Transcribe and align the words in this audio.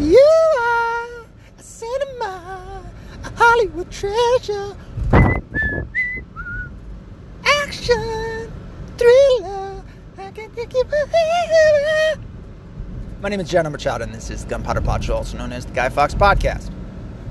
You 0.00 0.16
are 0.58 1.26
a 1.58 1.62
cinema, 1.62 2.82
a 3.22 3.30
Hollywood 3.36 3.90
treasure. 3.90 4.74
Action, 7.44 8.50
thriller. 8.96 9.84
I 10.16 10.30
can 10.30 10.50
take 10.54 10.72
you 10.72 10.84
forever. 10.84 12.22
My 13.20 13.28
name 13.28 13.40
is 13.40 13.50
John 13.50 13.76
Child, 13.76 14.00
and 14.00 14.14
this 14.14 14.30
is 14.30 14.44
Gunpowder 14.46 15.02
Show, 15.02 15.16
also 15.16 15.36
known 15.36 15.52
as 15.52 15.66
the 15.66 15.74
Guy 15.74 15.90
Fawkes 15.90 16.14
Podcast. 16.14 16.72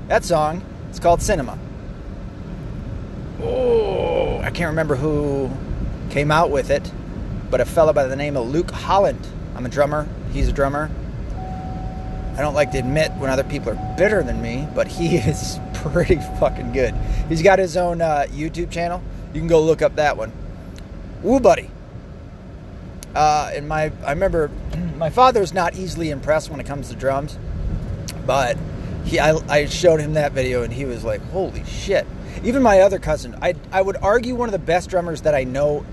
That 0.06 0.22
song 0.22 0.64
is 0.92 1.00
called 1.00 1.20
Cinema. 1.20 1.58
Oh, 3.42 4.38
I 4.44 4.50
can't 4.52 4.68
remember 4.68 4.94
who 4.94 5.50
came 6.10 6.30
out 6.30 6.52
with 6.52 6.70
it, 6.70 6.92
but 7.50 7.60
a 7.60 7.64
fellow 7.64 7.92
by 7.92 8.06
the 8.06 8.14
name 8.14 8.36
of 8.36 8.48
Luke 8.48 8.70
Holland. 8.70 9.26
I'm 9.56 9.66
a 9.66 9.68
drummer, 9.68 10.06
he's 10.32 10.46
a 10.46 10.52
drummer. 10.52 10.88
I 12.40 12.42
don't 12.42 12.54
like 12.54 12.70
to 12.70 12.78
admit 12.78 13.12
when 13.18 13.28
other 13.28 13.44
people 13.44 13.68
are 13.72 13.96
better 13.98 14.22
than 14.22 14.40
me, 14.40 14.66
but 14.74 14.88
he 14.88 15.16
is 15.18 15.60
pretty 15.74 16.16
fucking 16.38 16.72
good. 16.72 16.94
He's 17.28 17.42
got 17.42 17.58
his 17.58 17.76
own 17.76 18.00
uh, 18.00 18.24
YouTube 18.30 18.70
channel. 18.70 19.02
You 19.34 19.42
can 19.42 19.46
go 19.46 19.60
look 19.60 19.82
up 19.82 19.96
that 19.96 20.16
one. 20.16 20.32
Woo, 21.22 21.38
buddy. 21.38 21.68
Uh, 23.14 23.50
and 23.52 23.68
my, 23.68 23.92
I 24.06 24.12
remember 24.12 24.50
my 24.96 25.10
father's 25.10 25.52
not 25.52 25.74
easily 25.74 26.08
impressed 26.08 26.48
when 26.48 26.60
it 26.60 26.66
comes 26.66 26.88
to 26.88 26.96
drums, 26.96 27.36
but 28.24 28.56
he, 29.04 29.18
I, 29.18 29.34
I 29.46 29.66
showed 29.66 30.00
him 30.00 30.14
that 30.14 30.32
video 30.32 30.62
and 30.62 30.72
he 30.72 30.86
was 30.86 31.04
like, 31.04 31.20
"Holy 31.32 31.62
shit!" 31.66 32.06
Even 32.42 32.62
my 32.62 32.80
other 32.80 32.98
cousin, 32.98 33.36
I, 33.42 33.54
I 33.70 33.82
would 33.82 33.98
argue 33.98 34.34
one 34.34 34.48
of 34.48 34.52
the 34.52 34.58
best 34.58 34.88
drummers 34.88 35.20
that 35.22 35.34
I 35.34 35.44
know 35.44 35.84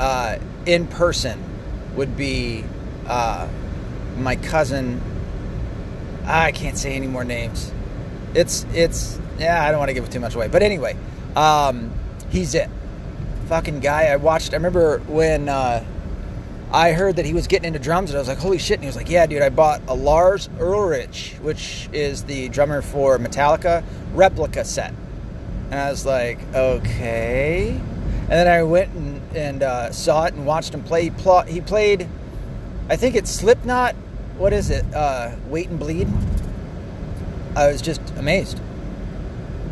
uh, 0.00 0.38
in 0.66 0.88
person 0.88 1.40
would 1.94 2.16
be 2.16 2.64
uh, 3.06 3.46
my 4.16 4.34
cousin. 4.34 5.00
I 6.24 6.52
can't 6.52 6.76
say 6.76 6.94
any 6.94 7.06
more 7.06 7.24
names. 7.24 7.72
It's 8.34 8.64
it's 8.72 9.18
yeah, 9.38 9.64
I 9.64 9.70
don't 9.70 9.78
want 9.78 9.88
to 9.88 9.94
give 9.94 10.04
it 10.04 10.12
too 10.12 10.20
much 10.20 10.34
away. 10.34 10.48
But 10.48 10.62
anyway, 10.62 10.96
um, 11.34 11.92
he's 12.30 12.54
it. 12.54 12.68
Fucking 13.46 13.80
guy. 13.80 14.06
I 14.06 14.16
watched. 14.16 14.52
I 14.52 14.56
remember 14.56 14.98
when 15.06 15.48
uh, 15.48 15.84
I 16.72 16.92
heard 16.92 17.16
that 17.16 17.24
he 17.24 17.32
was 17.32 17.46
getting 17.46 17.66
into 17.66 17.80
drums, 17.80 18.10
and 18.10 18.16
I 18.16 18.20
was 18.20 18.28
like, 18.28 18.38
"Holy 18.38 18.58
shit!" 18.58 18.74
And 18.74 18.84
he 18.84 18.86
was 18.86 18.96
like, 18.96 19.10
"Yeah, 19.10 19.26
dude, 19.26 19.42
I 19.42 19.48
bought 19.48 19.82
a 19.88 19.94
Lars 19.94 20.48
Ulrich, 20.60 21.36
which 21.42 21.88
is 21.92 22.24
the 22.24 22.48
drummer 22.48 22.82
for 22.82 23.18
Metallica, 23.18 23.82
replica 24.14 24.64
set." 24.64 24.94
And 25.70 25.80
I 25.80 25.90
was 25.90 26.06
like, 26.06 26.38
"Okay." 26.54 27.80
And 28.30 28.38
then 28.38 28.46
I 28.46 28.62
went 28.62 28.92
and, 28.94 29.36
and 29.36 29.62
uh, 29.64 29.90
saw 29.90 30.26
it 30.26 30.34
and 30.34 30.46
watched 30.46 30.72
him 30.72 30.84
play. 30.84 31.02
He, 31.02 31.10
pl- 31.10 31.42
he 31.42 31.60
played, 31.60 32.06
I 32.88 32.94
think 32.94 33.16
it's 33.16 33.28
Slipknot. 33.28 33.96
What 34.40 34.54
is 34.54 34.70
it? 34.70 34.86
Uh, 34.94 35.32
Wait 35.48 35.68
and 35.68 35.78
Bleed. 35.78 36.08
I 37.54 37.70
was 37.70 37.82
just 37.82 38.00
amazed. 38.16 38.58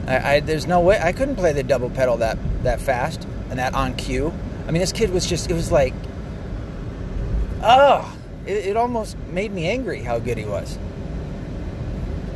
I, 0.07 0.35
I, 0.35 0.41
there's 0.41 0.67
no 0.67 0.81
way 0.81 1.01
I 1.03 1.13
couldn't 1.13 1.37
play 1.37 1.55
the 1.55 1.63
double 1.63 1.89
pedal 1.89 2.19
that 2.19 2.37
that 2.65 2.79
fast 2.79 3.27
and 3.49 3.59
that 3.59 3.73
on 3.73 3.97
cue. 3.97 4.31
I 4.67 4.71
mean, 4.71 4.81
this 4.81 4.93
kid 4.93 5.09
was 5.09 5.25
just 5.25 5.51
it 5.51 5.55
was 5.55 5.73
like, 5.73 5.95
oh, 7.63 8.15
it, 8.45 8.67
it 8.67 8.77
almost 8.77 9.17
made 9.31 9.53
me 9.53 9.67
angry 9.67 10.03
how 10.03 10.19
good 10.19 10.37
he 10.37 10.45
was. 10.45 10.79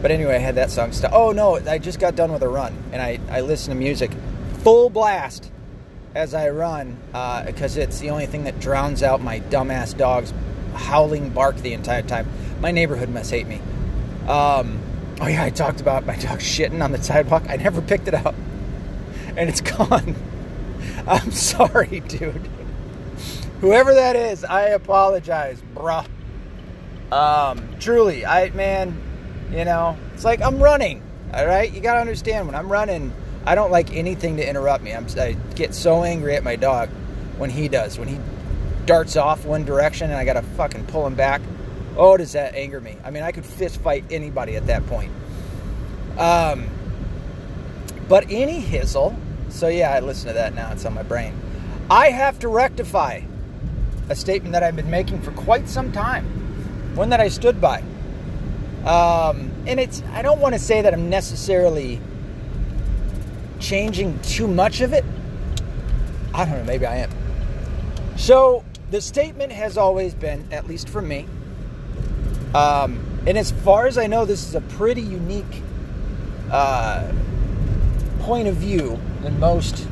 But 0.01 0.11
anyway, 0.11 0.37
I 0.37 0.39
had 0.39 0.55
that 0.55 0.71
song 0.71 0.93
stuck. 0.93 1.13
Oh 1.13 1.33
no, 1.33 1.57
I 1.57 1.77
just 1.77 2.01
got 2.01 2.17
done 2.17 2.33
with 2.33 2.43
a 2.43 2.49
run 2.49 2.75
and 2.93 3.03
I 3.03 3.21
I 3.29 3.43
listen 3.43 3.75
to 3.75 3.79
music 3.79 4.11
full 4.63 4.89
blast 4.89 5.51
as 6.15 6.33
I 6.33 6.49
run 6.49 6.97
because 7.45 7.77
uh, 7.77 7.83
it's 7.83 7.99
the 7.99 8.09
only 8.09 8.25
thing 8.25 8.45
that 8.45 8.59
drowns 8.59 9.03
out 9.03 9.21
my 9.21 9.41
dumbass 9.41 9.95
dog's 9.95 10.33
howling 10.75 11.31
bark 11.31 11.56
the 11.56 11.73
entire 11.73 12.03
time. 12.03 12.28
My 12.61 12.70
neighborhood 12.70 13.09
must 13.09 13.31
hate 13.31 13.47
me. 13.47 13.61
Um, 14.28 14.79
Oh 15.23 15.29
yeah, 15.29 15.45
I 15.45 15.51
talked 15.51 15.81
about 15.81 16.05
my 16.05 16.17
dog 16.17 16.41
shitting 16.41 16.83
on 16.83 16.91
the 16.91 17.01
sidewalk. 17.01 17.45
I 17.48 17.55
never 17.55 17.81
picked 17.81 18.09
it 18.09 18.14
up, 18.14 18.34
and 19.37 19.48
it's 19.48 19.61
gone. 19.77 20.17
I'm 21.07 21.30
sorry, 21.30 22.01
dude. 22.01 22.48
Whoever 23.61 23.95
that 23.95 24.17
is, 24.17 24.42
I 24.42 24.70
apologize, 24.70 25.63
bruh. 25.74 26.08
Um, 27.13 27.77
truly, 27.79 28.27
I 28.27 28.51
man, 28.51 29.01
you 29.52 29.64
know, 29.64 29.97
it's 30.13 30.24
like 30.24 30.42
I'm 30.42 30.61
running. 30.61 31.02
All 31.33 31.47
right, 31.47 31.73
you 31.73 31.80
gotta 31.80 32.01
understand 32.01 32.47
when 32.47 32.57
I'm 32.57 32.70
running, 32.70 33.13
I 33.47 33.55
don't 33.55 33.70
like 33.70 33.95
anything 33.95 34.39
to 34.39 34.48
interrupt 34.48 34.83
me. 34.83 34.92
I'm, 34.92 35.07
I 35.17 35.36
get 35.55 35.73
so 35.73 36.02
angry 36.02 36.35
at 36.35 36.42
my 36.42 36.57
dog 36.57 36.89
when 37.39 37.48
he 37.48 37.68
does. 37.68 37.97
When 37.97 38.08
he 38.08 38.18
darts 38.87 39.17
off 39.17 39.45
one 39.45 39.65
direction 39.65 40.11
and 40.11 40.19
I 40.19 40.25
gotta 40.25 40.43
fucking 40.43 40.87
pull 40.87 41.07
him 41.07 41.15
back. 41.15 41.41
Oh, 41.97 42.17
does 42.17 42.33
that 42.33 42.55
anger 42.55 42.81
me? 42.81 42.97
I 43.05 43.11
mean, 43.11 43.23
I 43.23 43.33
could 43.33 43.45
fist 43.45 43.81
fight 43.81 44.05
anybody 44.11 44.57
at 44.57 44.67
that 44.67 44.87
point. 44.87 45.13
Um, 46.19 46.69
but 48.09 48.27
any 48.31 48.63
hizzle, 48.63 49.17
so 49.48 49.69
yeah, 49.69 49.92
I 49.92 50.01
listen 50.01 50.29
to 50.29 50.35
that 50.35 50.55
now, 50.55 50.73
it's 50.73 50.85
on 50.85 50.95
my 50.95 51.03
brain. 51.03 51.35
I 51.91 52.11
have 52.11 52.39
to 52.41 52.48
rectify 52.48 53.21
a 54.09 54.17
statement 54.17 54.53
that 54.53 54.63
I've 54.63 54.77
been 54.77 54.91
making 54.91 55.23
for 55.23 55.33
quite 55.33 55.69
some 55.69 55.92
time, 55.92 56.25
one 56.95 57.11
that 57.11 57.21
I 57.21 57.29
stood 57.29 57.61
by. 57.61 57.83
Um, 58.85 59.53
and 59.67 59.79
it's, 59.79 60.03
I 60.13 60.23
don't 60.23 60.41
want 60.41 60.55
to 60.55 60.59
say 60.59 60.83
that 60.83 60.92
I'm 60.92 61.09
necessarily 61.09 62.01
changing 63.61 64.19
too 64.21 64.48
much 64.48 64.81
of 64.81 64.92
it. 64.92 65.05
I 66.35 66.45
don't 66.45 66.59
know, 66.59 66.65
maybe 66.65 66.87
I 66.87 66.97
am. 66.97 67.11
So 68.17 68.65
the 68.92 69.01
statement 69.01 69.51
has 69.51 69.79
always 69.79 70.14
been, 70.14 70.47
at 70.53 70.69
least 70.69 70.86
for 70.86 71.01
me, 71.01 71.27
um, 72.55 73.01
and 73.27 73.39
as 73.39 73.51
far 73.51 73.86
as 73.86 73.97
I 73.97 74.07
know, 74.07 74.27
this 74.27 74.47
is 74.47 74.55
a 74.55 74.61
pretty 74.61 75.01
unique 75.01 75.63
uh, 76.51 77.11
point 78.20 78.48
of 78.48 78.57
view 78.57 79.01
than 79.23 79.41
most, 79.41 79.86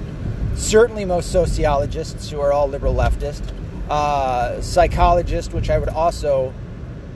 certainly 0.54 1.06
most 1.06 1.32
sociologists 1.32 2.28
who 2.28 2.40
are 2.40 2.52
all 2.52 2.68
liberal 2.68 2.94
leftist, 2.94 3.42
uh, 3.88 4.60
psychologists, 4.60 5.54
which 5.54 5.70
I 5.70 5.78
would 5.78 5.88
also 5.88 6.52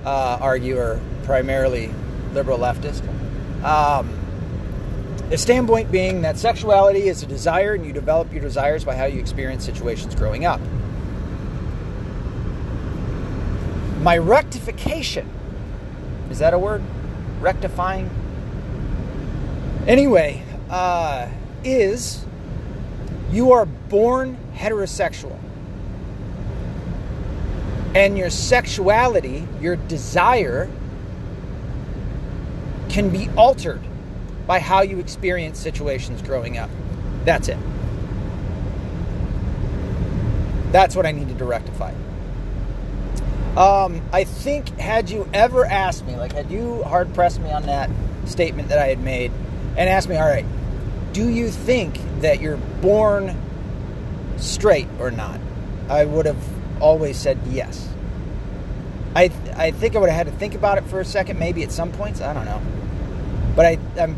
uh, 0.06 0.38
argue 0.40 0.78
are 0.78 0.98
primarily 1.24 1.92
liberal 2.32 2.58
leftist. 2.58 3.02
Um, 3.62 4.08
the 5.28 5.36
standpoint 5.36 5.92
being 5.92 6.22
that 6.22 6.38
sexuality 6.38 7.08
is 7.08 7.22
a 7.22 7.26
desire 7.26 7.74
and 7.74 7.84
you 7.84 7.92
develop 7.92 8.32
your 8.32 8.42
desires 8.42 8.84
by 8.84 8.96
how 8.96 9.04
you 9.04 9.20
experience 9.20 9.66
situations 9.66 10.14
growing 10.14 10.46
up. 10.46 10.60
My 14.04 14.18
rectification 14.18 15.26
is 16.30 16.38
that 16.40 16.52
a 16.52 16.58
word? 16.58 16.82
Rectifying? 17.40 18.10
Anyway, 19.86 20.42
uh, 20.68 21.28
is 21.62 22.26
you 23.30 23.52
are 23.52 23.64
born 23.64 24.36
heterosexual. 24.54 25.38
And 27.94 28.18
your 28.18 28.28
sexuality, 28.28 29.46
your 29.60 29.76
desire, 29.76 30.68
can 32.90 33.08
be 33.08 33.30
altered 33.38 33.80
by 34.46 34.58
how 34.58 34.82
you 34.82 34.98
experience 34.98 35.58
situations 35.58 36.20
growing 36.20 36.58
up. 36.58 36.68
That's 37.24 37.48
it. 37.48 37.58
That's 40.72 40.94
what 40.94 41.06
I 41.06 41.12
needed 41.12 41.38
to 41.38 41.44
rectify. 41.46 41.94
Um, 43.56 44.02
I 44.12 44.24
think, 44.24 44.68
had 44.80 45.10
you 45.10 45.28
ever 45.32 45.64
asked 45.64 46.04
me, 46.04 46.16
like, 46.16 46.32
had 46.32 46.50
you 46.50 46.82
hard 46.82 47.14
pressed 47.14 47.40
me 47.40 47.52
on 47.52 47.66
that 47.66 47.88
statement 48.24 48.68
that 48.70 48.78
I 48.80 48.86
had 48.86 49.00
made 49.00 49.30
and 49.76 49.88
asked 49.88 50.08
me, 50.08 50.16
all 50.16 50.28
right, 50.28 50.46
do 51.12 51.28
you 51.28 51.50
think 51.50 51.96
that 52.20 52.40
you're 52.40 52.56
born 52.56 53.36
straight 54.38 54.88
or 54.98 55.12
not? 55.12 55.40
I 55.88 56.04
would 56.04 56.26
have 56.26 56.42
always 56.82 57.16
said 57.16 57.38
yes. 57.48 57.88
I, 59.14 59.30
I 59.54 59.70
think 59.70 59.94
I 59.94 60.00
would 60.00 60.10
have 60.10 60.26
had 60.26 60.32
to 60.32 60.38
think 60.38 60.56
about 60.56 60.78
it 60.78 60.84
for 60.86 61.00
a 61.00 61.04
second, 61.04 61.38
maybe 61.38 61.62
at 61.62 61.70
some 61.70 61.92
points. 61.92 62.20
I 62.20 62.32
don't 62.32 62.46
know. 62.46 62.60
But 63.54 63.66
I, 63.66 63.78
I'm, 64.00 64.16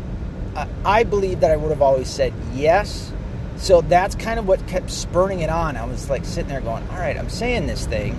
I 0.83 1.03
believe 1.03 1.41
that 1.41 1.51
I 1.51 1.57
would 1.57 1.69
have 1.69 1.83
always 1.83 2.09
said 2.09 2.33
yes. 2.53 3.13
So 3.57 3.81
that's 3.81 4.15
kind 4.15 4.39
of 4.39 4.47
what 4.47 4.65
kept 4.65 4.89
spurning 4.89 5.41
it 5.41 5.51
on. 5.51 5.77
I 5.77 5.85
was 5.85 6.09
like 6.09 6.25
sitting 6.25 6.49
there 6.49 6.61
going, 6.61 6.87
all 6.89 6.97
right, 6.97 7.15
I'm 7.15 7.29
saying 7.29 7.67
this 7.67 7.85
thing 7.85 8.17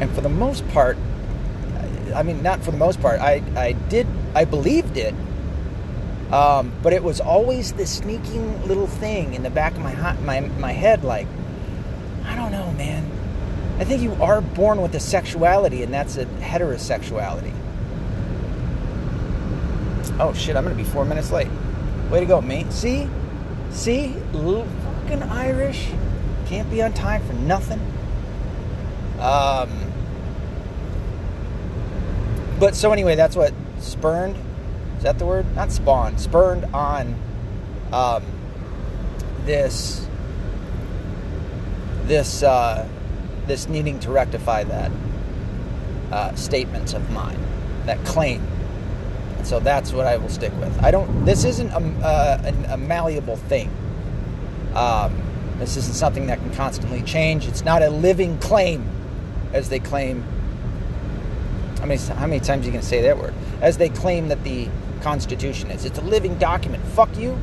and 0.00 0.10
for 0.12 0.20
the 0.20 0.28
most 0.28 0.66
part, 0.68 0.96
I 2.14 2.22
mean, 2.22 2.42
not 2.42 2.62
for 2.62 2.70
the 2.70 2.76
most 2.76 3.00
part, 3.00 3.20
I, 3.20 3.42
I 3.56 3.72
did, 3.72 4.06
I 4.34 4.44
believed 4.44 4.96
it, 4.96 5.14
um, 6.32 6.72
but 6.82 6.92
it 6.92 7.02
was 7.02 7.20
always 7.20 7.72
this 7.72 7.98
sneaking 7.98 8.66
little 8.66 8.86
thing 8.86 9.34
in 9.34 9.42
the 9.42 9.50
back 9.50 9.72
of 9.72 9.80
my, 9.80 10.12
my, 10.20 10.40
my 10.40 10.72
head, 10.72 11.04
like, 11.04 11.26
I 12.24 12.34
don't 12.34 12.52
know, 12.52 12.72
man. 12.72 13.10
I 13.78 13.84
think 13.84 14.02
you 14.02 14.14
are 14.22 14.40
born 14.40 14.80
with 14.80 14.94
a 14.94 15.00
sexuality, 15.00 15.82
and 15.82 15.92
that's 15.92 16.16
a 16.16 16.24
heterosexuality. 16.24 17.52
Oh 20.18 20.32
shit, 20.32 20.56
I'm 20.56 20.64
gonna 20.64 20.74
be 20.74 20.84
four 20.84 21.04
minutes 21.04 21.30
late. 21.30 21.48
Way 22.10 22.20
to 22.20 22.26
go, 22.26 22.40
me. 22.40 22.66
See? 22.70 23.06
See? 23.70 24.14
Little 24.32 24.66
fucking 24.84 25.22
Irish. 25.24 25.88
Can't 26.46 26.70
be 26.70 26.82
on 26.82 26.94
time 26.94 27.22
for 27.26 27.34
nothing. 27.34 27.80
Um, 29.20 29.70
but 32.58 32.74
so 32.74 32.92
anyway, 32.92 33.14
that's 33.14 33.36
what 33.36 33.52
spurned. 33.80 34.36
Is 34.96 35.02
that 35.02 35.18
the 35.18 35.26
word? 35.26 35.54
Not 35.54 35.72
spawned. 35.72 36.20
Spurned 36.20 36.64
on 36.66 37.14
um, 37.92 38.24
this 39.44 40.06
this 42.04 42.42
uh, 42.42 42.88
this 43.46 43.68
needing 43.68 43.98
to 44.00 44.10
rectify 44.10 44.64
that 44.64 44.90
uh, 46.12 46.34
statement 46.34 46.94
of 46.94 47.10
mine, 47.10 47.38
that 47.84 48.02
claim. 48.04 48.46
And 49.38 49.46
so 49.46 49.60
that's 49.60 49.92
what 49.92 50.06
I 50.06 50.16
will 50.16 50.28
stick 50.28 50.52
with. 50.58 50.82
I 50.82 50.90
don't. 50.90 51.24
This 51.24 51.44
isn't 51.44 51.70
a, 51.70 51.78
uh, 52.04 52.52
a 52.70 52.76
malleable 52.76 53.36
thing. 53.36 53.70
Um, 54.74 55.22
this 55.58 55.76
isn't 55.76 55.94
something 55.94 56.26
that 56.26 56.38
can 56.38 56.52
constantly 56.54 57.02
change. 57.02 57.46
It's 57.46 57.64
not 57.64 57.82
a 57.82 57.88
living 57.88 58.38
claim, 58.38 58.88
as 59.56 59.68
they 59.68 59.80
claim. 59.80 60.22
How 61.80 61.86
many, 61.86 62.00
how 62.00 62.26
many 62.26 62.40
times 62.40 62.66
are 62.66 62.70
you 62.70 62.78
to 62.78 62.86
say 62.86 63.02
that 63.02 63.18
word? 63.18 63.34
As 63.60 63.78
they 63.78 63.88
claim 63.88 64.28
that 64.28 64.44
the 64.44 64.68
Constitution 65.00 65.70
is. 65.70 65.84
It's 65.84 65.98
a 65.98 66.02
living 66.02 66.36
document. 66.38 66.84
Fuck 66.84 67.16
you. 67.16 67.38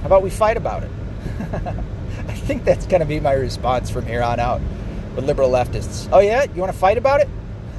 How 0.00 0.06
about 0.06 0.22
we 0.22 0.30
fight 0.30 0.56
about 0.56 0.82
it? 0.82 0.90
I 2.28 2.32
think 2.32 2.64
that's 2.64 2.86
going 2.86 3.00
to 3.00 3.06
be 3.06 3.20
my 3.20 3.32
response 3.32 3.90
from 3.90 4.06
here 4.06 4.22
on 4.22 4.40
out 4.40 4.60
with 5.14 5.24
liberal 5.24 5.50
leftists. 5.50 6.08
Oh, 6.12 6.20
yeah? 6.20 6.44
You 6.44 6.60
want 6.60 6.72
to 6.72 6.78
fight 6.78 6.96
about 6.96 7.20
it? 7.20 7.28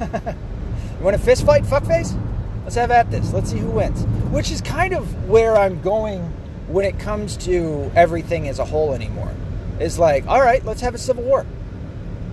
you 0.00 1.04
want 1.04 1.16
a 1.16 1.18
fist 1.18 1.44
fight, 1.44 1.64
fuckface? 1.64 2.18
Let's 2.64 2.76
have 2.76 2.90
at 2.90 3.10
this. 3.10 3.32
Let's 3.32 3.50
see 3.50 3.58
who 3.58 3.70
wins. 3.70 4.04
Which 4.30 4.50
is 4.50 4.60
kind 4.60 4.94
of 4.94 5.28
where 5.28 5.56
I'm 5.56 5.80
going 5.80 6.20
when 6.68 6.84
it 6.84 6.98
comes 6.98 7.36
to 7.38 7.90
everything 7.94 8.48
as 8.48 8.58
a 8.58 8.64
whole 8.64 8.92
anymore. 8.94 9.32
Is 9.80 9.98
like, 9.98 10.26
all 10.26 10.40
right, 10.40 10.64
let's 10.64 10.80
have 10.82 10.94
a 10.94 10.98
civil 10.98 11.24
war. 11.24 11.44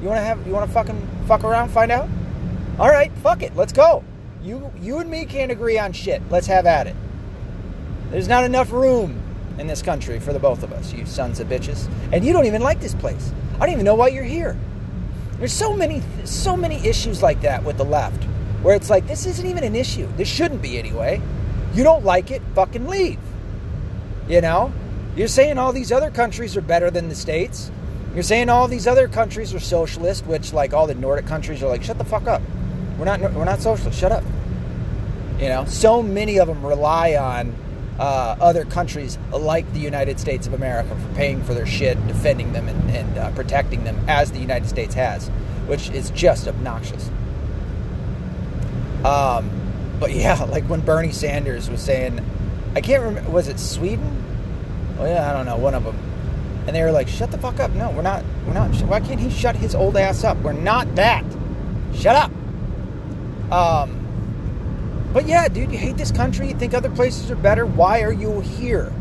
You 0.02 0.08
want 0.08 0.20
to 0.20 0.24
have? 0.24 0.46
You 0.48 0.54
want 0.54 0.68
to 0.68 0.74
fucking 0.74 1.08
fuck 1.28 1.44
around, 1.44 1.70
find 1.70 1.92
out? 1.92 2.10
All 2.80 2.90
right, 2.90 3.12
fuck 3.18 3.44
it, 3.44 3.56
let's 3.56 3.74
go. 3.74 4.04
You, 4.42 4.72
you 4.82 5.00
and 5.00 5.10
me 5.10 5.26
can't 5.26 5.52
agree 5.52 5.78
on 5.78 5.92
shit. 5.92 6.22
Let's 6.30 6.48
have 6.48 6.66
at 6.66 6.88
it. 6.88 6.96
There's 8.10 8.28
not 8.28 8.46
enough 8.46 8.72
room 8.72 9.22
in 9.58 9.68
this 9.68 9.82
country 9.82 10.20
for 10.20 10.32
the 10.32 10.40
both 10.40 10.64
of 10.64 10.72
us, 10.72 10.94
you 10.94 11.06
sons 11.06 11.42
of 11.42 11.48
bitches. 11.48 11.92
And 12.14 12.24
you 12.24 12.32
don't 12.32 12.46
even 12.46 12.62
like 12.62 12.80
this 12.80 12.96
place. 12.96 13.34
I 13.56 13.66
don't 13.66 13.72
even 13.72 13.86
know 13.86 13.96
why 13.96 14.08
you're 14.08 14.24
here. 14.24 14.58
There's 15.38 15.54
so 15.54 15.76
many 15.76 16.02
so 16.24 16.56
many 16.56 16.76
issues 16.88 17.22
like 17.22 17.42
that 17.42 17.64
with 17.64 17.78
the 17.78 17.86
left 17.86 18.24
where 18.62 18.76
it's 18.76 18.90
like 18.90 19.08
this 19.08 19.26
isn't 19.26 19.46
even 19.46 19.64
an 19.64 19.76
issue. 19.76 20.08
This 20.16 20.28
shouldn't 20.28 20.62
be 20.62 20.80
anyway. 20.80 21.22
You 21.74 21.84
don't 21.84 22.06
like 22.06 22.32
it, 22.32 22.42
fucking 22.56 22.88
leave. 22.88 23.20
You 24.28 24.42
know? 24.42 24.74
You're 25.16 25.28
saying 25.28 25.58
all 25.58 25.74
these 25.74 25.92
other 25.92 26.12
countries 26.12 26.56
are 26.56 26.62
better 26.62 26.90
than 26.90 27.10
the 27.10 27.16
states. 27.16 27.72
You're 28.14 28.24
saying 28.24 28.50
all 28.50 28.68
these 28.68 28.88
other 28.88 29.08
countries 29.08 29.54
are 29.54 29.60
socialist, 29.60 30.26
which 30.26 30.52
like 30.54 30.74
all 30.74 30.88
the 30.88 30.96
Nordic 30.96 31.28
countries 31.28 31.62
are 31.62 31.70
like 31.70 31.84
shut 31.84 31.98
the 31.98 32.06
fuck 32.06 32.28
up. 32.28 32.42
We're 32.98 33.06
not 33.06 33.22
we're 33.34 33.46
not 33.46 33.62
socialist. 33.62 34.00
Shut 34.00 34.12
up. 34.12 34.24
You 35.40 35.48
know, 35.48 35.66
so 35.66 36.02
many 36.02 36.38
of 36.40 36.48
them 36.48 36.66
rely 36.66 37.16
on 37.16 37.56
uh, 38.00 38.36
other 38.40 38.66
countries 38.66 39.18
like 39.32 39.72
the 39.74 39.80
United 39.80 40.20
States 40.20 40.48
of 40.48 40.54
America 40.54 40.96
for 40.96 41.16
paying 41.16 41.44
for 41.44 41.54
their 41.54 41.66
shit, 41.66 41.96
defending 42.08 42.54
them, 42.54 42.68
and, 42.68 42.90
and 42.92 43.18
uh, 43.18 43.32
protecting 43.32 43.84
them 43.84 43.98
as 44.08 44.32
the 44.32 44.40
United 44.40 44.68
States 44.68 44.94
has, 44.96 45.28
which 45.68 45.90
is 45.92 46.10
just 46.12 46.48
obnoxious. 46.48 47.10
Um, 49.06 49.50
but 50.00 50.12
yeah, 50.14 50.44
like 50.50 50.66
when 50.66 50.82
Bernie 50.82 51.12
Sanders 51.12 51.70
was 51.70 51.82
saying, 51.82 52.20
I 52.76 52.82
can't 52.82 53.04
remember, 53.04 53.30
was 53.30 53.48
it 53.48 53.60
Sweden? 53.60 54.24
Oh 54.98 55.06
yeah, 55.06 55.30
I 55.30 55.34
don't 55.34 55.46
know, 55.46 55.58
one 55.58 55.76
of 55.76 55.84
them. 55.84 56.09
And 56.70 56.76
they 56.76 56.84
were 56.84 56.92
like, 56.92 57.08
"Shut 57.08 57.32
the 57.32 57.40
fuck 57.40 57.60
up! 57.60 57.72
No, 57.72 57.90
we're 57.90 58.04
not. 58.04 58.24
We're 58.46 58.54
not. 58.54 58.70
Why 58.82 59.00
can't 59.00 59.20
he 59.20 59.32
shut 59.32 59.56
his 59.56 59.74
old 59.74 59.98
ass 59.98 60.24
up? 60.24 60.38
We're 60.38 60.54
not 60.54 60.94
that. 60.98 61.26
Shut 61.96 62.16
up." 62.16 62.32
Um, 63.52 65.10
but 65.12 65.26
yeah, 65.26 65.48
dude, 65.48 65.72
you 65.72 65.80
hate 65.80 65.98
this 65.98 66.12
country. 66.12 66.48
You 66.48 66.54
think 66.54 66.76
other 66.76 66.92
places 66.92 67.32
are 67.32 67.36
better. 67.36 67.66
Why 67.66 68.04
are 68.04 68.14
you 68.14 68.42
here? 68.42 68.94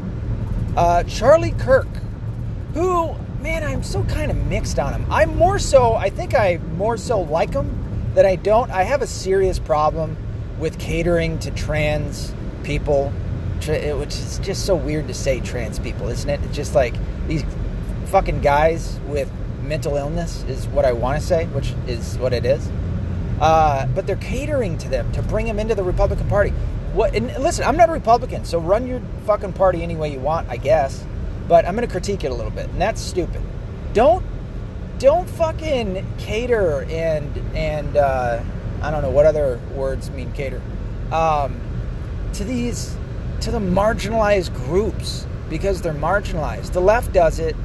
Uh, 0.78 1.02
Charlie 1.02 1.52
Kirk, 1.58 1.88
who, 2.72 3.14
man, 3.42 3.62
I'm 3.62 3.82
so 3.82 4.02
kind 4.04 4.30
of 4.30 4.38
mixed 4.46 4.78
on 4.78 4.94
him. 4.94 5.04
I'm 5.10 5.36
more 5.36 5.58
so, 5.58 5.92
I 5.92 6.08
think 6.08 6.34
I 6.34 6.60
more 6.78 6.96
so 6.96 7.20
like 7.20 7.52
him 7.52 8.10
than 8.14 8.24
I 8.24 8.36
don't. 8.36 8.70
I 8.70 8.84
have 8.84 9.02
a 9.02 9.06
serious 9.06 9.58
problem 9.58 10.16
with 10.58 10.78
catering 10.78 11.38
to 11.40 11.50
trans 11.50 12.32
people, 12.62 13.10
which 13.60 14.14
is 14.14 14.38
just 14.38 14.64
so 14.64 14.74
weird 14.74 15.08
to 15.08 15.14
say 15.14 15.40
trans 15.40 15.78
people, 15.78 16.08
isn't 16.08 16.30
it? 16.30 16.40
It's 16.44 16.56
just 16.56 16.74
like 16.74 16.94
these 17.26 17.44
fucking 18.08 18.40
guys 18.40 18.98
with 19.06 19.30
mental 19.62 19.96
illness 19.96 20.42
is 20.44 20.66
what 20.68 20.84
I 20.84 20.92
want 20.92 21.20
to 21.20 21.26
say, 21.26 21.46
which 21.46 21.74
is 21.86 22.16
what 22.18 22.32
it 22.32 22.44
is. 22.44 22.68
Uh, 23.40 23.86
but 23.94 24.06
they're 24.06 24.16
catering 24.16 24.78
to 24.78 24.88
them 24.88 25.10
to 25.12 25.22
bring 25.22 25.46
them 25.46 25.58
into 25.58 25.74
the 25.74 25.84
Republican 25.84 26.28
Party. 26.28 26.50
What? 26.92 27.14
And 27.14 27.26
listen, 27.42 27.64
I'm 27.64 27.76
not 27.76 27.88
a 27.88 27.92
Republican, 27.92 28.44
so 28.44 28.58
run 28.58 28.86
your 28.86 29.00
fucking 29.26 29.52
party 29.52 29.82
any 29.82 29.94
way 29.94 30.12
you 30.12 30.20
want, 30.20 30.48
I 30.48 30.56
guess. 30.56 31.04
But 31.46 31.66
I'm 31.66 31.76
going 31.76 31.86
to 31.86 31.92
critique 31.92 32.24
it 32.24 32.30
a 32.30 32.34
little 32.34 32.50
bit, 32.50 32.68
and 32.68 32.80
that's 32.80 33.00
stupid. 33.00 33.40
Don't, 33.92 34.24
don't 34.98 35.28
fucking 35.30 36.04
cater 36.18 36.84
and 36.90 37.36
and 37.54 37.96
uh, 37.96 38.42
I 38.82 38.90
don't 38.90 39.02
know 39.02 39.10
what 39.10 39.26
other 39.26 39.60
words 39.74 40.10
mean 40.10 40.32
cater 40.32 40.60
um, 41.12 41.60
to 42.34 42.44
these 42.44 42.96
to 43.40 43.50
the 43.50 43.58
marginalized 43.58 44.54
groups 44.54 45.26
because 45.48 45.80
they're 45.80 45.94
marginalized. 45.94 46.72
The 46.72 46.80
left 46.80 47.12
does 47.12 47.38
it. 47.38 47.56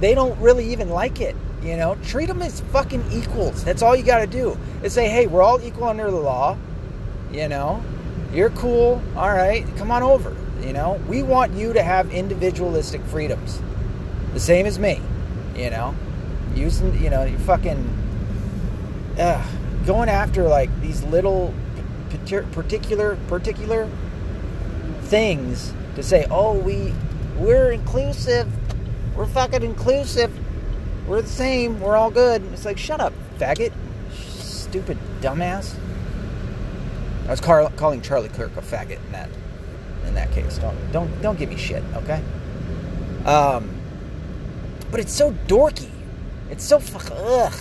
They 0.00 0.14
don't 0.14 0.38
really 0.40 0.72
even 0.72 0.90
like 0.90 1.20
it. 1.20 1.36
You 1.62 1.76
know, 1.76 1.96
treat 2.04 2.26
them 2.26 2.42
as 2.42 2.60
fucking 2.60 3.04
equals. 3.10 3.64
That's 3.64 3.82
all 3.82 3.96
you 3.96 4.02
got 4.02 4.18
to 4.18 4.26
do. 4.26 4.56
Is 4.82 4.92
say, 4.92 5.08
hey, 5.08 5.26
we're 5.26 5.42
all 5.42 5.60
equal 5.60 5.84
under 5.84 6.10
the 6.10 6.16
law. 6.16 6.56
You 7.32 7.48
know, 7.48 7.82
you're 8.32 8.50
cool. 8.50 9.02
All 9.16 9.30
right, 9.30 9.66
come 9.76 9.90
on 9.90 10.02
over. 10.02 10.36
You 10.60 10.72
know, 10.72 11.00
we 11.08 11.22
want 11.22 11.52
you 11.54 11.72
to 11.72 11.82
have 11.82 12.12
individualistic 12.12 13.02
freedoms, 13.02 13.60
the 14.32 14.40
same 14.40 14.66
as 14.66 14.78
me. 14.78 15.00
You 15.56 15.70
know, 15.70 15.94
using 16.54 17.02
you 17.02 17.10
know, 17.10 17.24
you 17.24 17.38
fucking 17.38 19.14
uh, 19.18 19.46
going 19.86 20.08
after 20.08 20.48
like 20.48 20.80
these 20.80 21.02
little 21.04 21.54
particular 22.52 23.16
particular 23.28 23.88
things 25.02 25.72
to 25.94 26.02
say, 26.02 26.26
oh, 26.30 26.58
we 26.58 26.92
we're 27.36 27.70
inclusive. 27.70 28.48
We're 29.16 29.26
fucking 29.26 29.62
inclusive 29.62 30.30
we're 31.06 31.22
the 31.22 31.28
same. 31.28 31.80
We're 31.80 31.96
all 31.96 32.10
good. 32.10 32.42
It's 32.52 32.64
like, 32.64 32.78
shut 32.78 33.00
up, 33.00 33.12
faggot. 33.38 33.72
Stupid 34.12 34.98
dumbass. 35.20 35.76
I 37.26 37.30
was 37.30 37.40
car- 37.40 37.70
calling 37.76 38.02
Charlie 38.02 38.28
Kirk 38.28 38.56
a 38.56 38.60
faggot 38.60 39.04
in 39.04 39.12
that 39.12 39.28
in 40.06 40.14
that 40.14 40.30
case. 40.32 40.58
Don't 40.58 40.92
don't 40.92 41.22
don't 41.22 41.38
give 41.38 41.48
me 41.48 41.56
shit, 41.56 41.82
okay? 41.94 42.22
Um, 43.24 43.70
but 44.90 45.00
it's 45.00 45.12
so 45.12 45.32
dorky. 45.46 45.90
It's 46.50 46.64
so 46.64 46.78
fuck 46.78 47.10
ugh. 47.12 47.54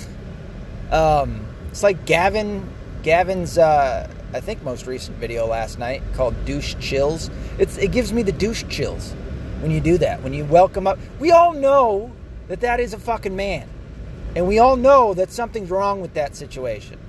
Um, 0.92 1.46
it's 1.70 1.84
like 1.84 2.06
Gavin 2.06 2.68
Gavin's 3.04 3.58
uh, 3.58 4.10
I 4.34 4.40
think 4.40 4.64
most 4.64 4.88
recent 4.88 5.18
video 5.18 5.46
last 5.48 5.80
night 5.80 6.02
called 6.14 6.34
douche 6.46 6.76
chills. 6.80 7.30
It's 7.58 7.78
it 7.78 7.92
gives 7.92 8.12
me 8.14 8.24
the 8.24 8.32
douche 8.32 8.64
chills 8.70 9.14
when 9.62 9.72
you 9.72 9.80
do 9.80 9.98
that. 10.00 10.22
When 10.22 10.34
you 10.34 10.46
welcome 10.46 10.88
up. 10.88 11.00
We 11.20 11.32
all 11.32 11.54
know 11.54 12.12
that 12.48 12.62
that 12.62 12.80
is 12.80 12.94
a 12.94 13.00
fucking 13.00 13.36
man. 13.36 13.68
And 14.36 14.48
we 14.48 14.60
all 14.60 14.76
know 14.76 15.14
that 15.14 15.32
something's 15.32 15.70
wrong 15.70 16.02
with 16.02 16.14
that 16.14 16.36
situation. 16.36 17.00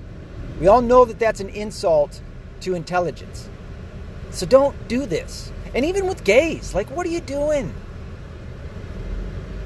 We 0.59 0.67
all 0.67 0.81
know 0.81 1.05
that 1.05 1.19
that's 1.19 1.39
an 1.39 1.49
insult 1.49 2.21
to 2.61 2.73
intelligence. 2.73 3.49
So 4.31 4.45
don't 4.45 4.87
do 4.87 5.05
this. 5.05 5.51
And 5.75 5.85
even 5.85 6.07
with 6.07 6.23
gays, 6.23 6.73
like, 6.73 6.89
what 6.89 7.05
are 7.05 7.09
you 7.09 7.21
doing? 7.21 7.73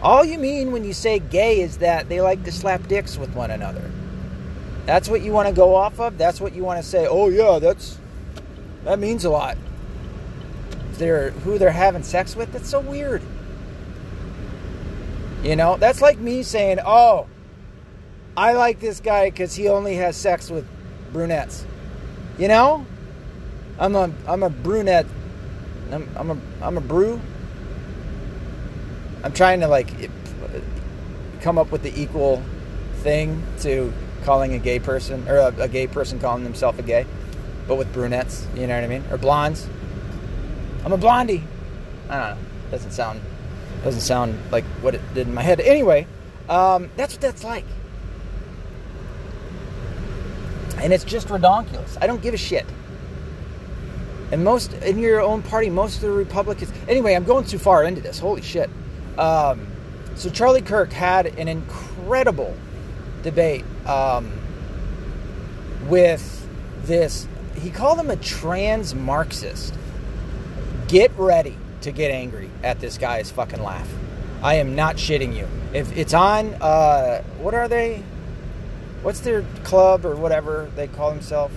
All 0.02 0.26
you 0.26 0.40
mean 0.40 0.72
when 0.72 0.84
you 0.84 0.94
say 0.94 1.20
gay 1.20 1.62
is 1.62 1.78
that 1.78 2.10
they 2.10 2.22
like 2.22 2.44
to 2.46 2.52
slap 2.52 2.88
dicks 2.88 3.18
with 3.18 3.34
one 3.36 3.52
another. 3.52 3.92
That's 4.86 5.08
what 5.08 5.22
you 5.22 5.32
want 5.32 5.48
to 5.48 5.54
go 5.54 5.76
off 5.76 6.00
of? 6.00 6.18
That's 6.18 6.42
what 6.42 6.54
you 6.54 6.64
want 6.64 6.82
to 6.82 6.88
say, 6.88 7.06
oh, 7.08 7.30
yeah, 7.30 7.60
that's. 7.60 7.98
That 8.84 8.98
means 8.98 9.26
a 9.26 9.30
lot. 9.30 9.58
They're 11.02 11.32
who 11.32 11.58
they're 11.58 11.72
having 11.72 12.04
sex 12.04 12.36
with? 12.36 12.54
That's 12.54 12.70
so 12.70 12.80
weird. 12.80 13.24
You 15.42 15.56
know, 15.56 15.76
that's 15.78 16.00
like 16.00 16.20
me 16.20 16.44
saying, 16.44 16.78
"Oh, 16.86 17.26
I 18.38 18.54
like 18.54 18.80
this 18.80 19.00
guy 19.00 19.32
because 19.32 19.56
he 19.56 19.68
only 19.68 19.96
has 19.96 20.16
sex 20.16 20.52
with 20.52 20.64
brunettes." 21.12 21.66
You 22.38 22.50
know, 22.50 22.86
I'm 23.80 23.96
a 23.96 24.12
I'm 24.28 24.44
a 24.44 24.52
brunette. 24.52 25.08
I'm 25.92 26.08
I'm 26.16 26.30
a 26.30 26.38
I'm 26.62 26.78
a 26.78 26.82
brew. 26.82 27.20
I'm 29.24 29.34
trying 29.34 29.62
to 29.62 29.68
like 29.68 29.90
come 31.42 31.58
up 31.58 31.72
with 31.72 31.82
the 31.82 32.00
equal 32.00 32.44
thing 32.98 33.44
to 33.62 33.92
calling 34.24 34.54
a 34.54 34.60
gay 34.60 34.78
person 34.78 35.28
or 35.28 35.38
a, 35.38 35.48
a 35.62 35.68
gay 35.68 35.88
person 35.88 36.20
calling 36.20 36.44
themselves 36.44 36.78
a 36.78 36.84
gay, 36.84 37.08
but 37.68 37.74
with 37.74 37.92
brunettes. 37.92 38.46
You 38.54 38.68
know 38.68 38.76
what 38.76 38.84
I 38.84 38.88
mean? 38.88 39.04
Or 39.10 39.18
blondes. 39.18 39.68
I'm 40.84 40.94
a 40.94 40.98
blondie. 40.98 41.44
I 42.10 42.20
don't 42.20 42.42
know. 42.42 42.48
Doesn't 42.72 42.92
sound 42.92 43.22
doesn't 43.84 44.02
sound 44.02 44.38
like 44.52 44.64
what 44.82 44.96
it 44.96 45.02
did 45.14 45.28
in 45.28 45.34
my 45.34 45.42
head. 45.42 45.60
Anyway, 45.60 46.08
um, 46.50 46.90
that's 46.96 47.14
what 47.14 47.22
that's 47.22 47.44
like. 47.44 47.66
And 50.78 50.94
it's 50.94 51.04
just 51.04 51.28
redonkulous. 51.28 51.98
I 52.02 52.08
don't 52.08 52.22
give 52.22 52.34
a 52.34 52.38
shit. 52.38 52.66
And 54.32 54.44
most 54.44 54.74
in 54.74 54.98
your 54.98 55.22
own 55.22 55.42
party, 55.42 55.70
most 55.70 55.96
of 55.96 56.02
the 56.02 56.12
Republicans. 56.12 56.72
Anyway, 56.88 57.14
I'm 57.14 57.24
going 57.24 57.46
too 57.46 57.60
far 57.60 57.84
into 57.84 58.02
this. 58.02 58.18
Holy 58.20 58.42
shit. 58.42 58.70
Um, 59.18 59.68
so 60.16 60.30
Charlie 60.30 60.62
Kirk 60.62 60.92
had 60.92 61.26
an 61.26 61.48
incredible 61.48 62.56
debate 63.24 63.66
um, 63.86 64.32
with 65.88 66.48
this. 66.84 67.28
He 67.56 67.70
called 67.70 68.00
him 68.00 68.10
a 68.10 68.16
trans 68.16 68.96
Marxist. 68.96 69.74
Get 70.92 71.18
ready 71.18 71.56
to 71.84 71.94
get 71.94 72.12
angry 72.12 72.50
at 72.64 72.82
this 72.82 72.98
guy's 72.98 73.32
fucking 73.32 73.64
laugh. 73.64 73.88
I 74.44 74.56
am 74.56 74.76
not 74.76 74.98
shitting 74.98 75.34
you. 75.34 75.48
If 75.72 75.96
it's 75.96 76.14
on, 76.14 76.54
uh, 76.56 77.24
what 77.40 77.54
are 77.54 77.70
they? 77.70 78.04
What's 79.02 79.22
their 79.22 79.46
club 79.64 80.06
or 80.06 80.18
whatever 80.18 80.70
they 80.76 80.88
call 80.90 81.12
themselves? 81.12 81.56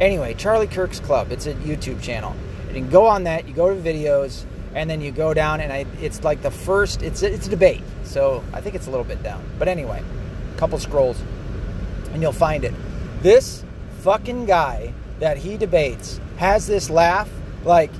Anyway, 0.00 0.34
Charlie 0.34 0.66
Kirk's 0.66 0.98
Club. 0.98 1.30
It's 1.30 1.46
a 1.46 1.54
YouTube 1.54 2.02
channel. 2.02 2.34
You 2.66 2.74
can 2.74 2.90
go 2.90 3.06
on 3.06 3.22
that. 3.24 3.46
You 3.46 3.54
go 3.54 3.72
to 3.72 3.80
videos, 3.80 4.44
and 4.74 4.90
then 4.90 5.00
you 5.00 5.12
go 5.12 5.32
down, 5.32 5.60
and 5.60 5.72
I, 5.72 5.86
it's 6.00 6.24
like 6.24 6.42
the 6.42 6.50
first. 6.50 7.00
It's 7.00 7.22
it's 7.22 7.46
a 7.46 7.50
debate. 7.50 7.84
So 8.02 8.42
I 8.52 8.60
think 8.60 8.74
it's 8.74 8.88
a 8.88 8.90
little 8.90 9.04
bit 9.04 9.22
down. 9.22 9.40
But 9.60 9.68
anyway, 9.68 10.02
a 10.52 10.58
couple 10.58 10.80
scrolls, 10.80 11.22
and 12.12 12.20
you'll 12.20 12.32
find 12.32 12.64
it. 12.64 12.74
This 13.22 13.64
fucking 14.00 14.46
guy 14.46 14.94
that 15.20 15.36
he 15.36 15.56
debates 15.56 16.20
has 16.38 16.66
this 16.66 16.90
laugh 16.90 17.30
like 17.64 17.92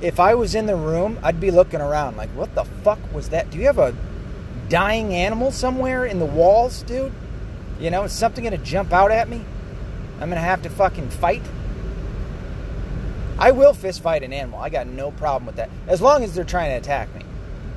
if 0.00 0.20
I 0.20 0.34
was 0.34 0.54
in 0.54 0.66
the 0.66 0.76
room, 0.76 1.18
I'd 1.22 1.40
be 1.40 1.50
looking 1.50 1.80
around 1.80 2.16
like, 2.16 2.30
what 2.30 2.54
the 2.54 2.64
fuck 2.64 2.98
was 3.12 3.30
that? 3.30 3.50
Do 3.50 3.58
you 3.58 3.66
have 3.66 3.78
a 3.78 3.94
dying 4.68 5.14
animal 5.14 5.50
somewhere 5.50 6.04
in 6.04 6.18
the 6.18 6.26
walls, 6.26 6.82
dude? 6.82 7.12
You 7.80 7.90
know, 7.90 8.04
is 8.04 8.12
something 8.12 8.44
gonna 8.44 8.58
jump 8.58 8.92
out 8.92 9.10
at 9.10 9.28
me? 9.28 9.44
I'm 10.20 10.28
gonna 10.28 10.40
have 10.40 10.62
to 10.62 10.70
fucking 10.70 11.10
fight. 11.10 11.42
I 13.38 13.50
will 13.50 13.74
fist 13.74 14.02
fight 14.02 14.22
an 14.22 14.32
animal. 14.32 14.60
I 14.60 14.70
got 14.70 14.86
no 14.86 15.10
problem 15.10 15.46
with 15.46 15.56
that. 15.56 15.70
As 15.86 16.00
long 16.00 16.24
as 16.24 16.34
they're 16.34 16.44
trying 16.44 16.70
to 16.70 16.76
attack 16.76 17.14
me. 17.14 17.22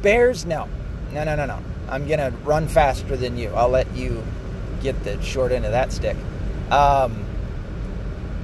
Bears, 0.02 0.46
no. 0.46 0.70
No, 1.12 1.24
no, 1.24 1.36
no, 1.36 1.46
no. 1.46 1.60
I'm 1.90 2.08
gonna 2.08 2.32
run 2.44 2.68
faster 2.68 3.18
than 3.18 3.38
you. 3.38 3.50
I'll 3.50 3.70
let 3.70 3.94
you 3.96 4.24
get 4.82 5.04
the 5.04 5.22
short 5.22 5.52
end 5.52 5.66
of 5.66 5.72
that 5.72 5.92
stick. 5.92 6.16
Um, 6.72 7.26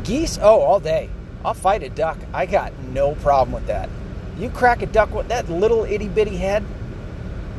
geese, 0.04 0.38
oh, 0.42 0.60
all 0.60 0.80
day. 0.80 1.10
I'll 1.46 1.54
fight 1.54 1.84
a 1.84 1.90
duck. 1.90 2.18
I 2.34 2.48
got 2.48 2.74
no 2.80 3.14
problem 3.16 3.54
with 3.54 3.68
that. 3.68 3.88
You 4.40 4.50
crack 4.50 4.82
a 4.82 4.88
duck 4.88 5.14
with 5.14 5.28
that 5.28 5.48
little 5.48 5.84
itty 5.84 6.10
bitty 6.10 6.38
head, 6.38 6.64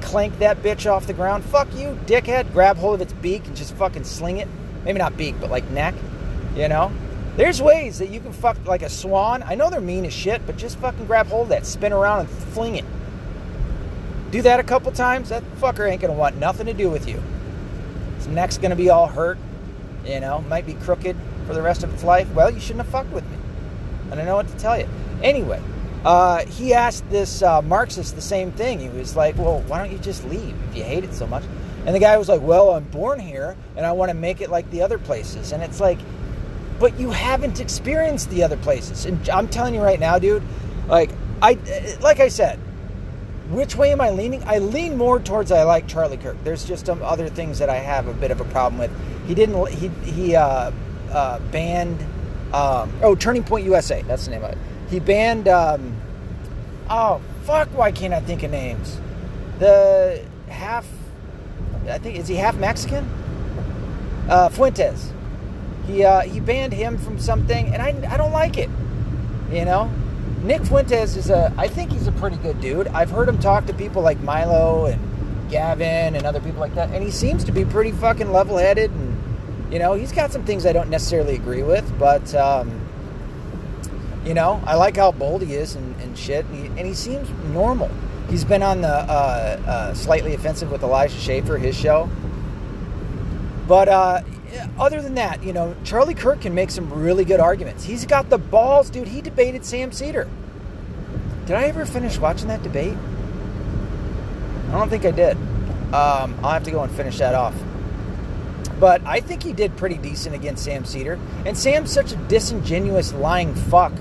clank 0.00 0.38
that 0.40 0.62
bitch 0.62 0.90
off 0.90 1.06
the 1.06 1.12
ground. 1.12 1.44
Fuck 1.44 1.68
you, 1.76 1.96
dickhead. 2.04 2.52
Grab 2.52 2.76
hold 2.76 2.96
of 2.96 3.00
its 3.00 3.12
beak 3.12 3.46
and 3.46 3.56
just 3.56 3.74
fucking 3.74 4.02
sling 4.02 4.38
it. 4.38 4.48
Maybe 4.84 4.98
not 4.98 5.16
beak, 5.16 5.36
but 5.40 5.50
like 5.50 5.70
neck. 5.70 5.94
You 6.56 6.68
know? 6.68 6.90
There's 7.36 7.62
ways 7.62 7.98
that 7.98 8.08
you 8.08 8.18
can 8.18 8.32
fuck 8.32 8.56
like 8.66 8.82
a 8.82 8.88
swan. 8.88 9.44
I 9.44 9.54
know 9.54 9.70
they're 9.70 9.80
mean 9.80 10.04
as 10.04 10.12
shit, 10.12 10.44
but 10.46 10.56
just 10.56 10.78
fucking 10.78 11.06
grab 11.06 11.28
hold 11.28 11.44
of 11.44 11.48
that, 11.50 11.64
spin 11.64 11.92
around 11.92 12.20
and 12.20 12.28
fling 12.28 12.76
it. 12.76 12.84
Do 14.32 14.42
that 14.42 14.58
a 14.58 14.64
couple 14.64 14.90
times, 14.90 15.28
that 15.28 15.44
fucker 15.60 15.88
ain't 15.88 16.00
gonna 16.00 16.12
want 16.12 16.36
nothing 16.38 16.66
to 16.66 16.72
do 16.72 16.90
with 16.90 17.06
you. 17.06 17.22
Its 18.16 18.26
neck's 18.26 18.58
gonna 18.58 18.74
be 18.74 18.90
all 18.90 19.06
hurt, 19.06 19.38
you 20.04 20.18
know, 20.18 20.40
might 20.48 20.66
be 20.66 20.74
crooked 20.74 21.14
for 21.46 21.54
the 21.54 21.62
rest 21.62 21.84
of 21.84 21.94
its 21.94 22.02
life. 22.02 22.28
Well, 22.34 22.50
you 22.50 22.58
shouldn't 22.58 22.84
have 22.84 22.88
fucked 22.88 23.12
with 23.12 23.24
me. 23.30 23.36
I 24.10 24.14
don't 24.14 24.26
know 24.26 24.36
what 24.36 24.48
to 24.48 24.56
tell 24.56 24.78
you. 24.78 24.88
Anyway, 25.22 25.62
uh, 26.04 26.46
he 26.46 26.72
asked 26.72 27.08
this 27.10 27.42
uh, 27.42 27.60
Marxist 27.62 28.14
the 28.14 28.20
same 28.20 28.52
thing. 28.52 28.78
He 28.78 28.88
was 28.88 29.16
like, 29.16 29.36
Well, 29.36 29.60
why 29.62 29.78
don't 29.78 29.90
you 29.90 29.98
just 29.98 30.24
leave 30.24 30.54
if 30.70 30.76
you 30.76 30.84
hate 30.84 31.04
it 31.04 31.12
so 31.12 31.26
much? 31.26 31.42
And 31.84 31.94
the 31.94 31.98
guy 31.98 32.16
was 32.16 32.28
like, 32.28 32.40
Well, 32.40 32.70
I'm 32.70 32.84
born 32.84 33.18
here 33.18 33.56
and 33.76 33.84
I 33.84 33.92
want 33.92 34.10
to 34.10 34.14
make 34.14 34.40
it 34.40 34.50
like 34.50 34.70
the 34.70 34.82
other 34.82 34.98
places. 34.98 35.52
And 35.52 35.62
it's 35.62 35.80
like, 35.80 35.98
But 36.78 37.00
you 37.00 37.10
haven't 37.10 37.60
experienced 37.60 38.30
the 38.30 38.44
other 38.44 38.56
places. 38.56 39.04
And 39.04 39.28
I'm 39.28 39.48
telling 39.48 39.74
you 39.74 39.82
right 39.82 39.98
now, 39.98 40.18
dude, 40.18 40.44
like, 40.86 41.10
I, 41.42 41.58
like 42.00 42.20
I 42.20 42.28
said, 42.28 42.60
which 43.48 43.76
way 43.76 43.92
am 43.92 44.00
I 44.00 44.10
leaning? 44.10 44.42
I 44.44 44.58
lean 44.58 44.96
more 44.96 45.20
towards 45.20 45.52
I 45.52 45.64
like 45.64 45.86
Charlie 45.86 46.16
Kirk. 46.16 46.36
There's 46.44 46.64
just 46.64 46.86
some 46.86 47.02
other 47.02 47.28
things 47.28 47.58
that 47.58 47.68
I 47.68 47.76
have 47.76 48.06
a 48.06 48.14
bit 48.14 48.30
of 48.30 48.40
a 48.40 48.44
problem 48.44 48.78
with. 48.78 48.90
He 49.26 49.34
didn't, 49.34 49.68
he, 49.70 49.88
he 50.08 50.36
uh, 50.36 50.70
uh, 51.10 51.38
banned 51.50 52.04
um, 52.56 52.90
oh, 53.02 53.14
Turning 53.14 53.44
Point 53.44 53.66
USA. 53.66 54.00
That's 54.02 54.24
the 54.24 54.30
name 54.30 54.42
of 54.42 54.52
it. 54.52 54.58
He 54.88 54.98
banned. 54.98 55.46
Um, 55.46 55.94
oh 56.88 57.20
fuck! 57.44 57.68
Why 57.76 57.92
can't 57.92 58.14
I 58.14 58.20
think 58.20 58.42
of 58.42 58.50
names? 58.50 58.98
The 59.58 60.24
half. 60.48 60.86
I 61.86 61.98
think 61.98 62.18
is 62.18 62.28
he 62.28 62.36
half 62.36 62.56
Mexican? 62.56 63.04
Uh, 64.28 64.48
Fuentes. 64.48 65.12
He 65.86 66.02
uh, 66.02 66.22
he 66.22 66.40
banned 66.40 66.72
him 66.72 66.96
from 66.96 67.18
something, 67.18 67.74
and 67.74 67.82
I 67.82 67.88
I 68.12 68.16
don't 68.16 68.32
like 68.32 68.56
it. 68.56 68.70
You 69.52 69.66
know, 69.66 69.90
Nick 70.42 70.64
Fuentes 70.64 71.14
is 71.14 71.28
a. 71.28 71.52
I 71.58 71.68
think 71.68 71.92
he's 71.92 72.06
a 72.06 72.12
pretty 72.12 72.36
good 72.38 72.60
dude. 72.62 72.88
I've 72.88 73.10
heard 73.10 73.28
him 73.28 73.38
talk 73.38 73.66
to 73.66 73.74
people 73.74 74.00
like 74.00 74.18
Milo 74.20 74.86
and 74.86 75.50
Gavin 75.50 76.16
and 76.16 76.24
other 76.24 76.40
people 76.40 76.60
like 76.60 76.74
that, 76.74 76.88
and 76.90 77.04
he 77.04 77.10
seems 77.10 77.44
to 77.44 77.52
be 77.52 77.66
pretty 77.66 77.92
fucking 77.92 78.32
level-headed 78.32 78.90
and 78.90 79.15
you 79.70 79.78
know, 79.78 79.94
he's 79.94 80.12
got 80.12 80.32
some 80.32 80.44
things 80.44 80.64
I 80.66 80.72
don't 80.72 80.90
necessarily 80.90 81.34
agree 81.34 81.62
with, 81.62 81.98
but 81.98 82.34
um, 82.34 82.86
you 84.24 84.34
know, 84.34 84.62
I 84.66 84.74
like 84.74 84.96
how 84.96 85.12
bold 85.12 85.42
he 85.42 85.54
is 85.54 85.74
and, 85.74 85.94
and 86.00 86.18
shit, 86.18 86.44
and 86.46 86.54
he, 86.54 86.66
and 86.66 86.86
he, 86.86 86.94
seems 86.94 87.28
normal. 87.52 87.90
He's 88.28 88.44
been 88.44 88.62
on 88.62 88.80
the 88.80 88.88
uh, 88.88 89.60
uh, 89.66 89.94
slightly 89.94 90.34
offensive 90.34 90.70
with 90.70 90.82
Elijah 90.82 91.16
Schaffer, 91.16 91.58
his 91.58 91.76
show. 91.76 92.08
But 93.68 93.88
uh, 93.88 94.22
other 94.78 95.00
than 95.00 95.14
that, 95.14 95.42
you 95.42 95.52
know, 95.52 95.74
Charlie 95.84 96.14
Kirk 96.14 96.40
can 96.40 96.54
make 96.54 96.70
some 96.70 96.92
really 96.92 97.24
good 97.24 97.40
arguments. 97.40 97.84
He's 97.84 98.04
got 98.04 98.30
the 98.30 98.38
balls, 98.38 98.90
dude. 98.90 99.08
He 99.08 99.20
debated 99.20 99.64
Sam 99.64 99.92
Seder. 99.92 100.28
Did 101.46 101.56
I 101.56 101.64
ever 101.64 101.86
finish 101.86 102.18
watching 102.18 102.48
that 102.48 102.62
debate? 102.62 102.96
I 104.68 104.72
don't 104.72 104.88
think 104.88 105.04
I 105.04 105.12
did. 105.12 105.36
Um, 105.94 106.36
I'll 106.42 106.50
have 106.50 106.64
to 106.64 106.72
go 106.72 106.82
and 106.82 106.92
finish 106.92 107.18
that 107.18 107.34
off. 107.34 107.54
But 108.78 109.04
I 109.06 109.20
think 109.20 109.42
he 109.42 109.52
did 109.52 109.76
pretty 109.76 109.96
decent 109.96 110.34
against 110.34 110.64
Sam 110.64 110.84
Seder. 110.84 111.18
And 111.44 111.56
Sam's 111.56 111.90
such 111.90 112.12
a 112.12 112.16
disingenuous, 112.16 113.12
lying 113.14 113.54
fuck. 113.54 113.92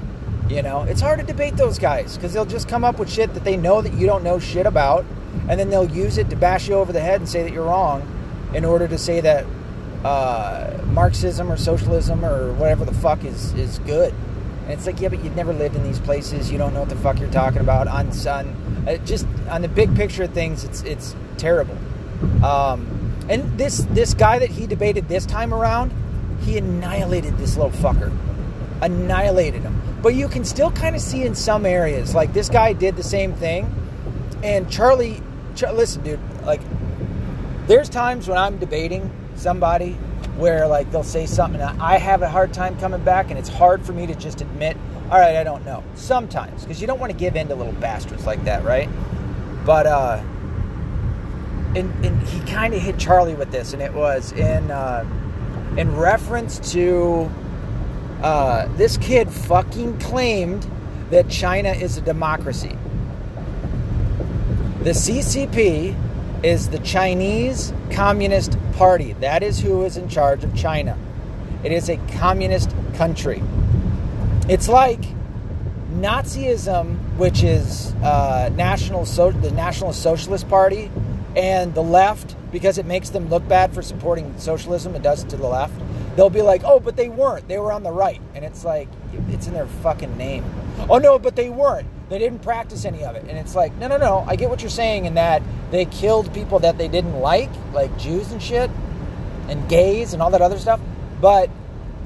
You 0.50 0.62
know, 0.62 0.84
it's 0.84 1.02
hard 1.02 1.20
to 1.20 1.26
debate 1.26 1.56
those 1.56 1.80
guys 1.80 2.16
because 2.16 2.34
they'll 2.34 2.46
just 2.46 2.68
come 2.68 2.84
up 2.84 3.00
with 3.00 3.10
shit 3.10 3.34
that 3.34 3.44
they 3.44 3.58
know 3.58 3.82
that 3.82 3.94
you 3.94 4.06
don't 4.06 4.24
know 4.24 4.38
shit 4.38 4.68
about, 4.68 5.04
and 5.50 5.60
then 5.60 5.70
they'll 5.70 5.90
use 5.90 6.18
it 6.20 6.30
to 6.30 6.36
bash 6.36 6.68
you 6.68 6.76
over 6.76 6.94
the 6.94 7.02
head 7.02 7.20
and 7.20 7.28
say 7.28 7.42
that 7.42 7.52
you're 7.52 7.66
wrong 7.66 8.04
in 8.54 8.64
order 8.64 8.88
to 8.88 8.98
say 8.98 9.22
that 9.22 9.46
uh, 10.04 10.80
Marxism 10.86 11.52
or 11.52 11.58
socialism 11.58 12.24
or 12.24 12.54
whatever 12.54 12.86
the 12.86 12.94
fuck 12.94 13.24
is 13.24 13.54
is 13.56 13.80
good. 13.80 14.14
And 14.64 14.74
it's 14.74 14.86
like, 14.86 15.02
yeah, 15.02 15.10
but 15.10 15.24
you've 15.24 15.36
never 15.36 15.54
lived 15.54 15.76
in 15.76 15.84
these 15.84 16.00
places. 16.00 16.52
You 16.52 16.58
don't 16.58 16.74
know 16.74 16.82
what 16.82 16.90
the 16.90 16.96
fuck 16.96 17.20
you're 17.20 17.32
talking 17.32 17.62
about. 17.62 17.88
On 17.88 18.12
sun, 18.12 18.56
uh, 18.88 18.98
just 18.98 19.26
on 19.50 19.62
the 19.64 19.68
big 19.68 19.96
picture 19.96 20.24
of 20.24 20.32
things, 20.32 20.64
it's 20.64 20.84
it's 20.84 21.16
terrible. 21.38 21.78
Um, 22.44 22.95
and 23.30 23.58
this 23.58 23.80
this 23.92 24.14
guy 24.14 24.40
that 24.40 24.50
he 24.50 24.68
debated 24.68 25.08
this 25.08 25.26
time 25.26 25.54
around, 25.54 25.92
he 26.42 26.58
annihilated 26.58 27.38
this 27.38 27.58
little 27.58 27.72
fucker. 27.72 28.16
Annihilated 28.82 29.62
him. 29.62 29.82
But 30.02 30.16
you 30.16 30.28
can 30.28 30.46
still 30.46 30.72
kind 30.72 30.96
of 30.96 31.02
see 31.02 31.24
in 31.24 31.34
some 31.34 31.66
areas, 31.66 32.14
like 32.14 32.34
this 32.34 32.50
guy 32.50 32.74
did 32.74 32.96
the 32.96 33.04
same 33.04 33.34
thing. 33.34 33.74
And 34.44 34.70
Charlie, 34.70 35.22
Char- 35.56 35.74
listen, 35.74 36.04
dude, 36.04 36.20
like, 36.44 36.62
there's 37.68 37.90
times 37.90 38.28
when 38.28 38.38
I'm 38.38 38.58
debating 38.58 39.10
somebody 39.36 39.94
where, 40.38 40.68
like, 40.68 40.92
they'll 40.92 41.04
say 41.04 41.26
something 41.26 41.62
I 41.62 41.98
have 41.98 42.22
a 42.22 42.30
hard 42.30 42.54
time 42.54 42.78
coming 42.80 43.04
back, 43.04 43.30
and 43.30 43.40
it's 43.40 43.50
hard 43.50 43.86
for 43.86 43.94
me 43.94 44.06
to 44.06 44.16
just 44.16 44.42
admit, 44.42 44.78
all 45.10 45.18
right, 45.18 45.38
I 45.38 45.44
don't 45.44 45.66
know. 45.66 45.84
Sometimes, 45.96 46.62
because 46.62 46.82
you 46.82 46.88
don't 46.88 47.00
want 47.00 47.12
to 47.12 47.18
give 47.18 47.36
in 47.36 47.48
to 47.48 47.56
little 47.56 47.74
bastards 47.74 48.26
like 48.26 48.44
that, 48.44 48.64
right? 48.66 48.90
But, 49.66 49.88
uh, 49.88 50.22
and, 51.76 52.06
and 52.06 52.28
he 52.28 52.40
kind 52.52 52.74
of 52.74 52.82
hit 52.82 52.98
Charlie 52.98 53.36
with 53.36 53.52
this, 53.52 53.74
and 53.74 53.82
it 53.82 53.94
was 53.94 54.32
in 54.32 54.72
uh, 54.72 55.06
in 55.78 55.96
reference 55.96 56.72
to 56.72 57.30
uh, 58.22 58.68
this 58.78 58.98
kid 58.98 59.30
fucking 59.30 60.00
claimed 60.00 60.70
that 61.10 61.30
China 61.30 61.70
is 61.70 61.98
a 61.98 62.02
democracy. 62.02 62.76
The 64.84 64.92
CCP 64.92 65.96
is 66.44 66.70
the 66.70 66.80
Chinese 66.80 67.74
Communist 67.92 68.58
Party. 68.74 69.14
That 69.14 69.44
is 69.44 69.60
who 69.60 69.84
is 69.84 69.98
in 69.98 70.08
charge 70.10 70.44
of 70.44 70.56
China. 70.56 70.98
It 71.64 71.72
is 71.72 71.90
a 71.90 71.98
communist 72.20 72.74
country. 72.94 73.42
It's 74.48 74.70
like 74.70 75.02
Nazism, 75.96 76.98
which 77.18 77.42
is 77.44 77.94
uh, 77.96 78.50
national 78.54 79.06
so- 79.06 79.32
the 79.32 79.52
National 79.52 79.94
Socialist 79.94 80.48
Party, 80.48 80.92
and 81.36 81.74
the 81.74 81.84
left, 81.84 82.36
because 82.52 82.78
it 82.78 82.86
makes 82.86 83.10
them 83.10 83.30
look 83.30 83.48
bad 83.48 83.74
for 83.74 83.82
supporting 83.82 84.38
socialism, 84.38 84.96
it 84.96 85.02
does 85.02 85.24
it 85.24 85.30
to 85.30 85.38
the 85.38 85.48
left. 85.48 85.74
They'll 86.16 86.30
be 86.30 86.42
like, 86.42 86.64
oh, 86.64 86.80
but 86.80 86.96
they 86.96 87.10
weren't. 87.10 87.48
They 87.48 87.60
were 87.60 87.74
on 87.74 87.84
the 87.84 87.92
right. 87.92 88.22
And 88.34 88.46
it's 88.46 88.64
like, 88.64 88.88
it's 89.30 89.48
in 89.48 89.54
their 89.54 89.68
fucking 89.68 90.16
name. 90.18 90.46
Oh, 90.90 90.98
no, 90.98 91.20
but 91.20 91.36
they 91.36 91.50
weren't. 91.50 91.88
They 92.08 92.20
didn't 92.20 92.40
practice 92.40 92.86
any 92.86 93.04
of 93.04 93.16
it. 93.16 93.26
And 93.28 93.38
it's 93.38 93.54
like, 93.54 93.76
no, 93.76 93.88
no, 93.88 93.98
no. 93.98 94.24
I 94.28 94.38
get 94.38 94.50
what 94.50 94.62
you're 94.62 94.70
saying 94.70 95.06
in 95.06 95.16
that 95.16 95.42
they 95.72 95.86
killed 95.86 96.34
people 96.34 96.60
that 96.60 96.78
they 96.78 96.88
didn't 96.88 97.20
like, 97.20 97.50
like 97.74 97.98
Jews 97.98 98.32
and 98.32 98.42
shit, 98.42 98.70
and 99.50 99.68
gays 99.68 100.14
and 100.14 100.22
all 100.22 100.32
that 100.32 100.42
other 100.42 100.58
stuff. 100.58 100.80
But 101.20 101.50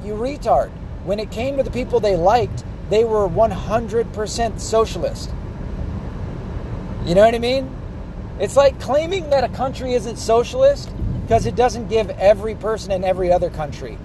you 0.04 0.14
retard. 0.14 0.72
When 1.04 1.20
it 1.20 1.30
came 1.30 1.58
to 1.58 1.64
the 1.64 1.72
people 1.72 2.00
they 2.00 2.16
liked, 2.16 2.64
they 2.90 3.04
were 3.04 3.28
100% 3.28 4.60
socialist. 4.60 5.30
You 7.06 7.16
know 7.16 7.24
what 7.24 7.36
I 7.36 7.40
mean? 7.40 7.79
It's 8.40 8.56
like 8.56 8.80
claiming 8.80 9.30
that 9.32 9.44
a 9.44 9.50
country 9.50 9.94
isn't 9.94 10.18
socialist 10.18 10.90
because 11.24 11.46
it 11.46 11.56
doesn't 11.56 11.90
give 11.90 12.10
every 12.12 12.56
person 12.56 12.92
in 12.92 13.04
every 13.04 13.32
other 13.32 13.50
country 13.50 13.98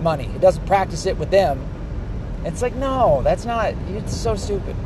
money. 0.00 0.26
It 0.26 0.40
doesn't 0.40 0.66
practice 0.66 1.06
it 1.06 1.16
with 1.16 1.30
them. 1.30 1.66
It's 2.44 2.62
like, 2.62 2.74
no, 2.74 3.22
that's 3.22 3.44
not, 3.44 3.74
it's 3.88 4.16
so 4.16 4.36
stupid. 4.36 4.76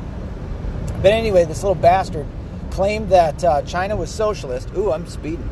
But 1.02 1.12
anyway, 1.12 1.44
this 1.44 1.62
little 1.62 1.74
bastard 1.74 2.26
claimed 2.70 3.10
that 3.10 3.42
uh, 3.44 3.62
China 3.62 3.96
was 3.96 4.10
socialist. 4.10 4.70
Ooh, 4.76 4.92
I'm 4.92 5.06
speeding. 5.06 5.48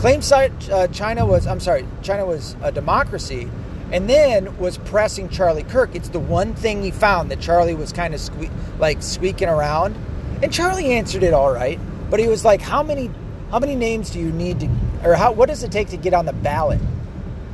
Claimed 0.00 0.30
uh, 0.32 0.86
China 0.88 1.26
was, 1.26 1.46
I'm 1.46 1.60
sorry, 1.60 1.86
China 2.02 2.26
was 2.26 2.56
a 2.62 2.70
democracy 2.70 3.48
and 3.92 4.08
then 4.08 4.56
was 4.58 4.78
pressing 4.78 5.28
Charlie 5.28 5.62
Kirk. 5.62 5.94
It's 5.94 6.10
the 6.10 6.20
one 6.20 6.54
thing 6.54 6.82
he 6.82 6.90
found 6.90 7.30
that 7.30 7.40
Charlie 7.40 7.74
was 7.74 7.92
kind 7.92 8.14
of 8.14 8.20
sque- 8.20 8.50
like 8.78 9.02
squeaking 9.02 9.48
around. 9.48 9.96
And 10.42 10.52
Charlie 10.52 10.92
answered 10.92 11.22
it 11.22 11.32
all 11.32 11.50
right, 11.50 11.78
but 12.10 12.20
he 12.20 12.28
was 12.28 12.44
like, 12.44 12.60
"How 12.60 12.82
many 12.82 13.10
how 13.50 13.58
many 13.58 13.76
names 13.76 14.10
do 14.10 14.18
you 14.18 14.32
need 14.32 14.60
to 14.60 14.68
or 15.04 15.14
how 15.14 15.32
what 15.32 15.48
does 15.48 15.62
it 15.62 15.72
take 15.72 15.88
to 15.90 15.96
get 15.96 16.14
on 16.14 16.26
the 16.26 16.32
ballot 16.32 16.80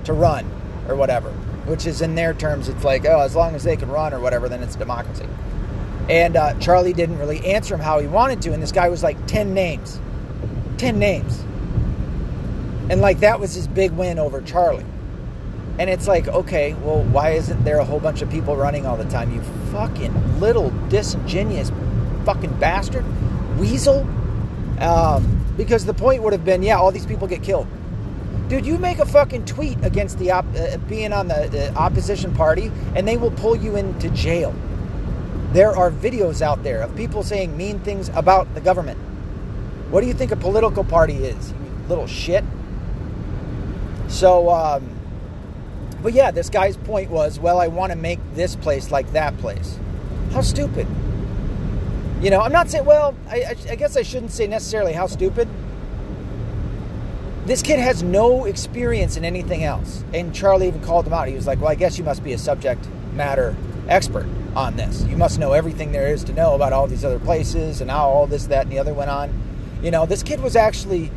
to 0.05 0.13
run 0.13 0.51
or 0.89 0.97
whatever?" 0.97 1.31
Which 1.67 1.87
is 1.87 2.03
in 2.03 2.15
their 2.15 2.35
terms 2.35 2.69
it's 2.69 2.85
like, 2.85 3.05
"Oh, 3.07 3.21
as 3.21 3.35
long 3.35 3.55
as 3.55 3.65
they 3.65 3.77
can 3.77 3.91
run 3.91 4.13
or 4.13 4.21
whatever, 4.21 4.49
then 4.49 4.63
it's 4.63 4.77
democracy." 4.77 5.27
And 6.09 6.37
uh, 6.37 6.55
Charlie 6.59 6.93
didn't 6.93 7.19
really 7.19 7.45
answer 7.47 7.75
him 7.75 7.81
how 7.81 7.99
he 8.01 8.07
wanted 8.07 8.43
to, 8.43 8.53
and 8.53 8.63
this 8.63 8.73
guy 8.73 8.89
was 8.89 9.03
like 9.03 9.27
10 9.27 9.55
names. 9.55 10.01
10 10.79 10.99
names. 10.99 11.45
And 12.91 13.01
like 13.01 13.21
that 13.21 13.39
was 13.39 13.55
his 13.55 13.69
big 13.69 13.93
win 13.93 14.19
over 14.19 14.41
Charlie. 14.43 14.85
And 15.79 15.89
it's 15.89 16.07
like, 16.07 16.29
okay, 16.29 16.75
well, 16.75 17.03
why 17.05 17.31
isn't 17.31 17.65
there 17.65 17.79
a 17.79 17.85
whole 17.85 18.01
bunch 18.01 18.21
of 18.21 18.31
people 18.31 18.57
running 18.57 18.85
all 18.85 18.97
the 18.97 19.09
time? 19.09 19.33
You 19.33 19.41
fucking 19.73 20.41
little 20.41 20.71
disingenuous 20.89 21.71
fucking 22.25 22.59
bastard, 22.59 23.05
weasel. 23.59 24.07
Um, 24.83 25.39
because 25.57 25.85
the 25.85 25.95
point 25.95 26.23
would 26.23 26.33
have 26.33 26.45
been, 26.45 26.63
yeah, 26.63 26.77
all 26.77 26.91
these 26.91 27.07
people 27.07 27.29
get 27.29 27.43
killed. 27.43 27.69
Dude, 28.49 28.67
you 28.67 28.79
make 28.79 28.99
a 28.99 29.07
fucking 29.07 29.45
tweet 29.45 29.83
against 29.85 30.19
the 30.19 30.31
op- 30.33 30.57
uh, 30.57 30.77
being 30.89 31.13
on 31.13 31.29
the, 31.29 31.49
opposition 31.77 32.35
party, 32.35 32.71
and 32.95 33.07
they 33.07 33.17
will 33.17 33.31
pull 33.31 33.57
you 33.57 33.77
into 33.77 34.11
jail. 34.11 34.55
There 35.53 35.75
are 35.75 35.91
videos 35.91 36.43
out 36.43 36.63
there 36.63 36.83
of 36.83 36.97
people 36.97 37.23
saying 37.23 37.57
mean 37.57 37.79
things 37.81 38.09
about 38.11 38.53
the 38.55 38.61
government. 38.61 38.99
What 39.91 40.01
do 40.01 40.07
you 40.07 40.15
think 40.15 40.33
a 40.33 40.37
political 40.37 40.85
party 40.85 41.17
is, 41.17 41.53
you 41.53 41.89
little 41.89 42.07
shit? 42.07 42.45
So, 44.09 44.51
um, 44.51 44.89
but 46.03 46.13
yeah, 46.13 46.31
this 46.31 46.51
guy's 46.51 46.77
point 46.77 47.11
was, 47.11 47.39
well, 47.39 47.61
I 47.61 47.69
want 47.69 47.93
to 47.93 47.97
make 47.97 48.19
this 48.35 48.57
place 48.57 48.91
like 48.91 49.13
that 49.13 49.37
place. 49.39 49.79
How 50.33 50.41
stupid. 50.41 50.87
You 52.23 52.31
know, 52.31 52.41
I'm 52.41 52.53
not 52.53 52.71
saying, 52.71 52.85
well, 52.85 53.17
I, 53.29 53.57
I, 53.69 53.75
guess 53.75 53.97
I 53.97 54.03
shouldn't 54.03 54.31
say 54.31 54.47
necessarily 54.47 54.93
how 54.93 55.09
stupid. 55.09 55.49
This 57.47 57.63
kid 57.63 57.81
has 57.81 58.05
no 58.05 58.45
experience 58.45 59.17
in 59.17 59.25
anything 59.25 59.65
else. 59.65 60.05
And 60.15 60.33
Charlie 60.33 60.69
even 60.69 60.81
called 60.83 61.05
him 61.09 61.15
out. 61.15 61.27
He 61.27 61.35
was 61.35 61.49
like, 61.49 61.59
well, 61.61 61.71
I 61.71 61.75
guess 61.75 61.99
you 61.99 62.05
must 62.05 62.23
be 62.23 62.33
a 62.33 62.39
subject 62.39 62.87
matter 63.13 63.57
expert 63.89 64.29
on 64.55 64.77
this. 64.77 65.03
You 65.07 65.17
must 65.17 65.41
know 65.41 65.53
everything 65.53 65.91
there 65.91 66.07
is 66.07 66.23
to 66.25 66.33
know 66.33 66.55
about 66.55 66.73
all 66.73 66.87
these 66.87 67.05
other 67.05 67.19
places 67.19 67.81
and 67.81 67.91
how 67.91 68.09
all 68.09 68.29
this, 68.29 68.47
that, 68.47 68.63
and 68.63 68.73
the 68.73 68.79
other 68.79 68.95
went 68.95 69.11
on. 69.11 69.33
You 69.83 69.91
know, 69.91 70.07
this 70.07 70.23
kid 70.23 70.41
was 70.41 70.55
actually 70.55 71.11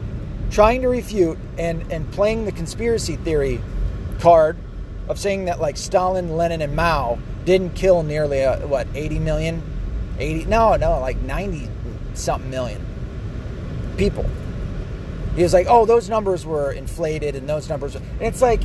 trying 0.50 0.82
to 0.82 0.90
refute 0.90 1.38
and, 1.60 1.92
and 1.92 2.12
playing 2.14 2.46
the 2.46 2.52
conspiracy 2.52 3.16
theory 3.18 3.62
card 4.20 4.58
of 5.08 5.20
saying 5.20 5.46
that 5.46 5.62
like 5.62 5.78
Stalin, 5.78 6.36
Lenin, 6.36 6.64
and 6.64 6.76
Mao 6.76 7.20
didn't 7.46 7.76
kill 7.76 8.02
nearly 8.02 8.44
uh, 8.44 8.66
what 8.66 8.88
80 8.96 9.20
million, 9.20 9.62
80 10.20 10.46
no 10.46 10.76
no 10.76 11.00
like 11.00 11.18
90 11.22 11.70
something 12.14 12.50
million 12.50 12.86
people. 13.98 14.26
He 15.36 15.44
was 15.44 15.54
like, 15.54 15.68
oh, 15.70 15.86
those 15.86 16.10
numbers 16.10 16.46
were 16.46 16.72
inflated, 16.72 17.36
and 17.36 17.48
those 17.48 17.68
numbers. 17.68 17.96
And 17.96 18.06
it's 18.22 18.42
like, 18.42 18.62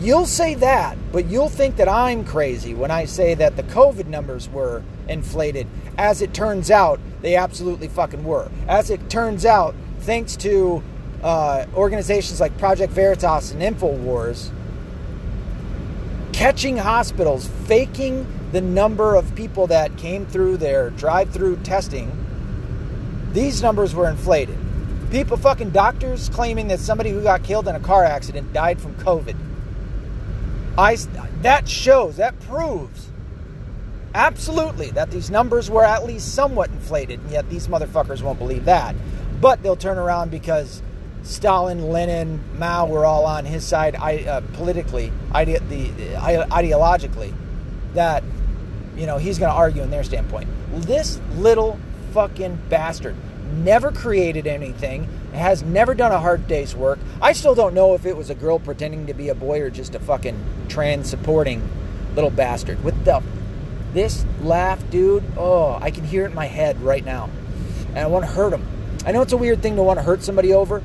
you'll 0.00 0.26
say 0.26 0.54
that, 0.56 0.98
but 1.12 1.26
you'll 1.26 1.48
think 1.48 1.76
that 1.76 1.88
I'm 1.88 2.24
crazy 2.24 2.74
when 2.74 2.90
I 2.90 3.04
say 3.04 3.34
that 3.34 3.56
the 3.56 3.62
COVID 3.64 4.06
numbers 4.06 4.48
were 4.48 4.82
inflated. 5.08 5.68
As 5.96 6.22
it 6.22 6.34
turns 6.34 6.70
out, 6.70 6.98
they 7.22 7.36
absolutely 7.36 7.88
fucking 7.88 8.24
were. 8.24 8.50
As 8.66 8.90
it 8.90 9.08
turns 9.08 9.44
out, 9.44 9.74
thanks 10.00 10.36
to 10.38 10.82
uh, 11.22 11.66
organizations 11.74 12.40
like 12.40 12.56
Project 12.58 12.92
Veritas 12.92 13.52
and 13.52 13.62
InfoWars 13.62 14.50
catching 16.32 16.76
hospitals, 16.78 17.48
faking 17.66 18.26
the 18.52 18.60
number 18.60 19.14
of 19.14 19.34
people 19.34 19.66
that 19.68 19.96
came 19.96 20.26
through 20.26 20.56
their 20.56 20.90
drive 20.90 21.30
through 21.30 21.56
testing, 21.58 22.10
these 23.32 23.62
numbers 23.62 23.94
were 23.94 24.08
inflated. 24.08 24.58
People, 25.10 25.36
fucking 25.36 25.70
doctors 25.70 26.28
claiming 26.28 26.68
that 26.68 26.78
somebody 26.78 27.10
who 27.10 27.22
got 27.22 27.42
killed 27.42 27.68
in 27.68 27.74
a 27.74 27.80
car 27.80 28.04
accident 28.04 28.52
died 28.52 28.80
from 28.80 28.94
COVID. 28.96 29.36
I, 30.78 30.96
that 31.42 31.68
shows, 31.68 32.16
that 32.16 32.38
proves 32.40 33.08
absolutely 34.14 34.90
that 34.90 35.10
these 35.10 35.30
numbers 35.30 35.70
were 35.70 35.84
at 35.84 36.04
least 36.04 36.34
somewhat 36.34 36.70
inflated, 36.70 37.20
and 37.20 37.30
yet 37.30 37.48
these 37.50 37.68
motherfuckers 37.68 38.22
won't 38.22 38.38
believe 38.38 38.64
that. 38.64 38.94
But 39.40 39.62
they'll 39.62 39.76
turn 39.76 39.98
around 39.98 40.30
because 40.30 40.82
Stalin, 41.22 41.90
Lenin, 41.90 42.40
Mao 42.58 42.86
were 42.86 43.04
all 43.04 43.26
on 43.26 43.44
his 43.44 43.64
side 43.64 43.96
uh, 43.96 44.40
politically, 44.54 45.12
ide- 45.32 45.68
the, 45.68 45.90
ideologically, 46.16 47.32
that 47.94 48.22
you 49.00 49.06
know 49.06 49.16
he's 49.16 49.38
going 49.38 49.50
to 49.50 49.56
argue 49.56 49.82
in 49.82 49.90
their 49.90 50.04
standpoint. 50.04 50.46
This 50.82 51.18
little 51.36 51.80
fucking 52.12 52.58
bastard 52.68 53.16
never 53.54 53.90
created 53.90 54.46
anything, 54.46 55.08
has 55.32 55.62
never 55.62 55.94
done 55.94 56.12
a 56.12 56.18
hard 56.18 56.46
day's 56.46 56.76
work. 56.76 56.98
I 57.20 57.32
still 57.32 57.54
don't 57.54 57.72
know 57.72 57.94
if 57.94 58.04
it 58.04 58.14
was 58.14 58.28
a 58.28 58.34
girl 58.34 58.58
pretending 58.58 59.06
to 59.06 59.14
be 59.14 59.30
a 59.30 59.34
boy 59.34 59.62
or 59.62 59.70
just 59.70 59.94
a 59.94 60.00
fucking 60.00 60.66
trans 60.68 61.08
supporting 61.08 61.66
little 62.14 62.30
bastard. 62.30 62.84
With 62.84 63.04
the 63.06 63.22
this 63.94 64.24
laugh, 64.42 64.88
dude, 64.90 65.24
oh, 65.36 65.78
I 65.80 65.90
can 65.90 66.04
hear 66.04 66.24
it 66.24 66.28
in 66.28 66.34
my 66.34 66.46
head 66.46 66.80
right 66.82 67.04
now, 67.04 67.30
and 67.88 67.98
I 67.98 68.06
want 68.06 68.26
to 68.26 68.30
hurt 68.30 68.52
him. 68.52 68.66
I 69.06 69.12
know 69.12 69.22
it's 69.22 69.32
a 69.32 69.38
weird 69.38 69.62
thing 69.62 69.76
to 69.76 69.82
want 69.82 69.98
to 69.98 70.02
hurt 70.02 70.22
somebody 70.22 70.52
over, 70.52 70.82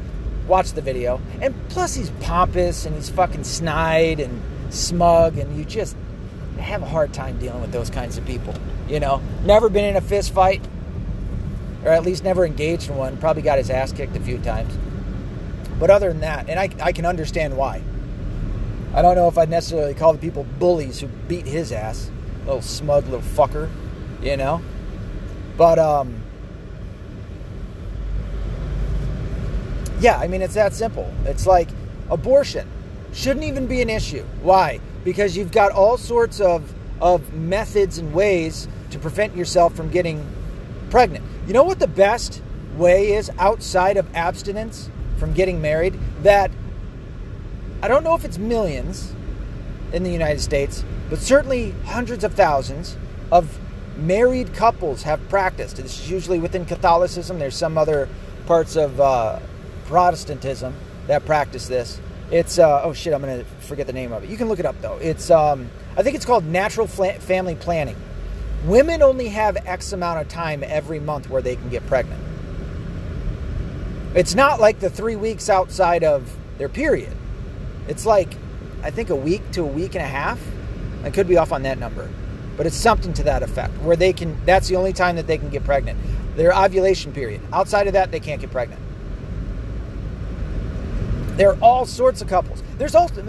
watch 0.48 0.72
the 0.72 0.82
video. 0.82 1.20
And 1.42 1.54
plus, 1.68 1.94
he's 1.94 2.10
pompous 2.22 2.86
and 2.86 2.96
he's 2.96 3.10
fucking 3.10 3.44
snide 3.44 4.22
and 4.22 4.42
smug, 4.74 5.38
and 5.38 5.56
you 5.58 5.66
just 5.66 5.98
have 6.66 6.82
a 6.82 6.86
hard 6.86 7.14
time 7.14 7.40
dealing 7.40 7.62
with 7.62 7.72
those 7.72 7.90
kinds 7.90 8.18
of 8.18 8.26
people. 8.26 8.54
You 8.88 9.00
know, 9.00 9.22
never 9.44 9.70
been 9.70 9.86
in 9.86 9.96
a 9.96 10.02
fist 10.02 10.34
fight, 10.34 10.62
or 11.84 11.92
at 11.92 12.04
least 12.04 12.24
never 12.24 12.46
engaged 12.46 12.90
in 12.90 12.96
one. 12.96 13.18
Probably 13.18 13.42
got 13.42 13.58
his 13.58 13.70
ass 13.70 13.92
kicked 13.92 14.16
a 14.16 14.20
few 14.20 14.38
times. 14.40 14.74
But 15.80 15.90
other 15.90 16.10
than 16.10 16.22
that, 16.22 16.50
and 16.50 16.60
I, 16.60 16.70
I 16.82 16.92
can 16.92 17.06
understand 17.06 17.56
why. 17.58 17.82
I 18.94 19.02
don't 19.02 19.16
know 19.16 19.28
if 19.28 19.38
I'd 19.38 19.50
necessarily 19.50 19.94
call 19.94 20.14
the 20.14 20.20
people 20.20 20.46
bullies 20.58 21.00
who 21.00 21.08
beat 21.08 21.46
his 21.46 21.72
ass. 21.72 22.10
Little 22.46 22.62
smug 22.62 23.06
little 23.06 23.22
fucker, 23.22 23.70
you 24.22 24.38
know? 24.38 24.62
But, 25.58 25.80
um, 25.80 26.22
Yeah, 30.00 30.18
I 30.18 30.28
mean, 30.28 30.42
it's 30.42 30.56
that 30.56 30.74
simple. 30.74 31.12
It's 31.26 31.48
like 31.48 31.70
abortion 32.10 32.68
shouldn't 33.14 33.46
even 33.46 33.66
be 33.66 33.82
an 33.82 33.90
issue. 33.90 34.24
Why? 34.42 34.80
Because 35.06 35.38
you've 35.38 35.54
got 35.54 35.72
all 35.72 35.96
sorts 35.96 36.42
of, 36.42 36.74
of 37.00 37.34
methods 37.34 37.98
and 37.98 38.14
ways 38.14 38.68
to 38.92 39.00
prevent 39.00 39.38
yourself 39.38 39.74
from 39.74 39.90
getting 39.90 40.28
pregnant. 40.90 41.24
You 41.48 41.54
know 41.54 41.64
what 41.64 41.80
the 41.80 41.88
best 41.88 42.42
way 42.76 43.14
is 43.14 43.32
outside 43.40 43.96
of 43.96 44.14
abstinence 44.14 44.90
from 45.18 45.32
getting 45.32 45.62
married? 45.62 45.98
That 46.24 46.52
I 47.82 47.88
don't 47.88 48.04
know 48.04 48.16
if 48.16 48.26
it's 48.26 48.38
millions 48.38 49.14
in 49.94 50.04
the 50.04 50.12
United 50.12 50.42
States, 50.42 50.84
but 51.10 51.20
certainly 51.20 51.72
hundreds 51.86 52.24
of 52.24 52.34
thousands 52.34 52.98
of 53.32 53.60
married 53.98 54.54
couples 54.54 55.04
have 55.04 55.28
practiced. 55.30 55.78
This 55.78 56.00
is 56.00 56.10
usually 56.10 56.40
within 56.40 56.66
Catholicism. 56.66 57.40
There's 57.40 57.56
some 57.56 57.78
other 57.78 58.10
parts 58.46 58.76
of 58.76 59.00
uh, 59.00 59.40
Protestantism 59.86 60.74
that 61.08 61.26
practice 61.26 61.68
this. 61.68 62.02
It's 62.32 62.58
uh, 62.58 62.82
oh 62.84 62.94
shit, 62.94 63.14
I'm 63.14 63.22
gonna 63.22 63.46
forget 63.66 63.88
the 63.88 63.94
name 63.94 64.12
of 64.14 64.24
it. 64.24 64.30
You 64.30 64.38
can 64.38 64.48
look 64.48 64.60
it 64.60 64.66
up 64.66 64.80
though. 64.82 64.98
It's 64.98 65.30
um, 65.30 65.70
I 65.98 66.04
think 66.04 66.16
it's 66.16 66.26
called 66.26 66.46
natural 66.46 66.88
family 66.88 67.56
planning. 67.56 67.96
Women 68.66 69.02
only 69.02 69.28
have 69.30 69.58
X 69.68 69.94
amount 69.94 70.22
of 70.22 70.28
time 70.28 70.64
every 70.66 71.00
month 71.00 71.30
where 71.30 71.42
they 71.42 71.56
can 71.56 71.70
get 71.70 71.86
pregnant. 71.88 72.22
It's 74.16 74.34
not 74.34 74.60
like 74.60 74.80
the 74.80 74.90
three 74.90 75.16
weeks 75.16 75.50
outside 75.50 76.04
of 76.04 76.36
their 76.58 76.70
period. 76.70 77.16
It's 77.88 78.06
like 78.06 78.30
I 78.84 78.92
think 78.92 79.10
a 79.10 79.16
week 79.16 79.52
to 79.52 79.62
a 79.62 79.68
week 79.68 79.96
and 79.96 80.04
a 80.04 80.08
half. 80.08 80.40
I 81.04 81.10
could 81.10 81.28
be 81.28 81.38
off 81.38 81.52
on 81.52 81.64
that 81.64 81.78
number, 81.78 82.10
but 82.58 82.66
it's 82.66 82.76
something 82.76 83.14
to 83.14 83.24
that 83.24 83.44
effect 83.44 83.74
where 83.80 83.96
they 83.96 84.14
can. 84.14 84.38
That's 84.46 84.68
the 84.68 84.76
only 84.76 84.94
time 84.94 85.16
that 85.18 85.28
they 85.28 85.38
can 85.38 85.50
get 85.50 85.64
pregnant. 85.64 86.00
Their 86.36 86.54
ovulation 86.54 87.14
period. 87.14 87.42
Outside 87.54 87.88
of 87.88 87.94
that, 87.94 88.12
they 88.12 88.20
can't 88.20 88.42
get 88.42 88.52
pregnant. 88.52 88.82
There 91.38 91.50
are 91.50 91.58
all 91.62 91.86
sorts 91.86 92.22
of 92.22 92.28
couples. 92.28 92.64
There's 92.78 92.96
also 92.96 93.24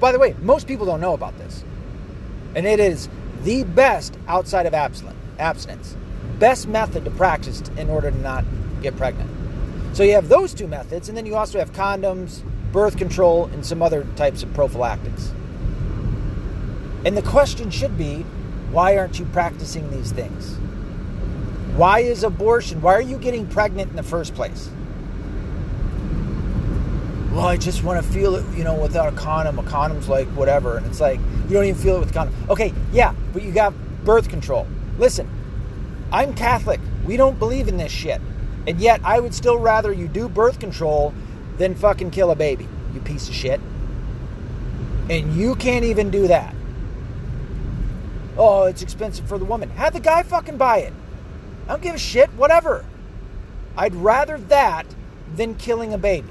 by 0.00 0.10
the 0.10 0.18
way, 0.18 0.34
most 0.40 0.66
people 0.66 0.84
don't 0.84 1.00
know 1.00 1.14
about 1.14 1.38
this. 1.38 1.64
And 2.56 2.66
it 2.66 2.80
is 2.80 3.08
the 3.44 3.62
best 3.62 4.18
outside 4.26 4.66
of 4.66 4.74
abstinence. 4.74 5.96
Best 6.40 6.66
method 6.66 7.04
to 7.04 7.10
practice 7.12 7.62
in 7.76 7.88
order 7.88 8.10
to 8.10 8.18
not 8.18 8.44
get 8.82 8.96
pregnant. 8.96 9.30
So 9.94 10.02
you 10.02 10.14
have 10.14 10.28
those 10.28 10.54
two 10.54 10.66
methods, 10.66 11.08
and 11.08 11.16
then 11.16 11.24
you 11.24 11.36
also 11.36 11.60
have 11.60 11.72
condoms, 11.72 12.42
birth 12.72 12.96
control, 12.96 13.44
and 13.46 13.64
some 13.64 13.80
other 13.80 14.04
types 14.16 14.42
of 14.42 14.52
prophylactics. 14.54 15.32
And 17.04 17.16
the 17.16 17.22
question 17.22 17.70
should 17.70 17.96
be 17.96 18.24
why 18.72 18.96
aren't 18.96 19.18
you 19.18 19.24
practicing 19.26 19.88
these 19.90 20.10
things? 20.10 20.56
Why 21.76 22.00
is 22.00 22.24
abortion? 22.24 22.80
Why 22.80 22.94
are 22.94 23.02
you 23.02 23.18
getting 23.18 23.46
pregnant 23.46 23.90
in 23.90 23.96
the 23.96 24.02
first 24.02 24.34
place? 24.34 24.68
Well, 27.32 27.46
I 27.46 27.56
just 27.56 27.82
want 27.82 28.04
to 28.04 28.12
feel 28.12 28.34
it, 28.36 28.44
you 28.54 28.62
know, 28.62 28.74
without 28.74 29.10
a 29.10 29.16
condom. 29.16 29.58
A 29.58 29.62
condom's 29.62 30.06
like 30.06 30.28
whatever. 30.28 30.76
And 30.76 30.84
it's 30.84 31.00
like, 31.00 31.18
you 31.18 31.54
don't 31.54 31.64
even 31.64 31.80
feel 31.80 31.96
it 31.96 32.00
with 32.00 32.10
a 32.10 32.12
condom. 32.12 32.34
Okay, 32.50 32.74
yeah, 32.92 33.14
but 33.32 33.42
you 33.42 33.52
got 33.52 33.72
birth 34.04 34.28
control. 34.28 34.66
Listen, 34.98 35.30
I'm 36.12 36.34
Catholic. 36.34 36.78
We 37.06 37.16
don't 37.16 37.38
believe 37.38 37.68
in 37.68 37.78
this 37.78 37.90
shit. 37.90 38.20
And 38.66 38.78
yet, 38.78 39.00
I 39.02 39.18
would 39.18 39.32
still 39.32 39.58
rather 39.58 39.92
you 39.92 40.08
do 40.08 40.28
birth 40.28 40.60
control 40.60 41.14
than 41.56 41.74
fucking 41.74 42.10
kill 42.10 42.30
a 42.30 42.36
baby, 42.36 42.68
you 42.92 43.00
piece 43.00 43.30
of 43.30 43.34
shit. 43.34 43.60
And 45.08 45.34
you 45.34 45.54
can't 45.54 45.86
even 45.86 46.10
do 46.10 46.28
that. 46.28 46.54
Oh, 48.36 48.64
it's 48.64 48.82
expensive 48.82 49.26
for 49.26 49.38
the 49.38 49.44
woman. 49.46 49.70
Have 49.70 49.94
the 49.94 50.00
guy 50.00 50.22
fucking 50.22 50.58
buy 50.58 50.78
it. 50.78 50.92
I 51.66 51.72
don't 51.72 51.82
give 51.82 51.94
a 51.94 51.98
shit, 51.98 52.30
whatever. 52.34 52.84
I'd 53.74 53.94
rather 53.94 54.36
that 54.36 54.86
than 55.34 55.54
killing 55.54 55.94
a 55.94 55.98
baby. 55.98 56.28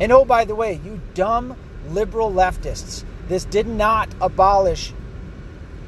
And 0.00 0.12
oh, 0.12 0.24
by 0.24 0.44
the 0.44 0.54
way, 0.54 0.80
you 0.84 1.00
dumb 1.14 1.56
liberal 1.88 2.30
leftists, 2.30 3.04
this 3.28 3.44
did 3.44 3.66
not 3.66 4.08
abolish 4.20 4.92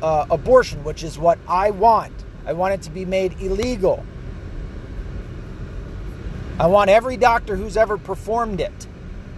uh, 0.03 0.27
abortion, 0.31 0.83
which 0.85 1.03
is 1.03 1.19
what 1.19 1.39
I 1.47 1.71
want. 1.71 2.13
I 2.47 2.53
want 2.53 2.75
it 2.75 2.83
to 2.83 2.91
be 2.91 3.05
made 3.05 3.41
illegal. 3.41 4.05
I 6.59 6.67
want 6.67 6.91
every 6.91 7.17
doctor 7.17 7.57
who's 7.57 7.77
ever 7.77 7.97
performed 7.97 8.61
it. 8.61 8.87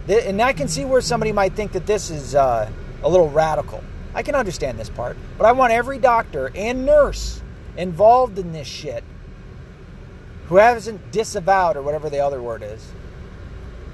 And 0.09 0.43
I 0.43 0.53
can 0.53 0.67
see 0.69 0.85
where 0.85 1.01
somebody 1.01 1.33
might 1.33 1.55
think 1.55 1.73
that 1.73 1.87
this 1.87 2.11
is 2.11 2.35
uh, 2.35 2.69
a 3.03 3.09
little 3.09 3.31
radical. 3.31 3.83
I 4.15 4.23
can 4.23 4.35
understand 4.35 4.79
this 4.79 4.91
part. 4.91 5.17
But 5.39 5.47
I 5.47 5.53
want 5.53 5.73
every 5.73 5.99
doctor 5.99 6.51
and 6.55 6.85
nurse 6.85 7.41
involved 7.77 8.39
in 8.39 8.53
this 8.53 8.67
shit 8.67 9.05
who 10.47 10.57
hasn't 10.57 11.13
disavowed 11.13 11.77
or 11.77 11.83
whatever 11.83 12.11
the 12.11 12.19
other 12.19 12.43
word 12.43 12.63
is, 12.63 12.85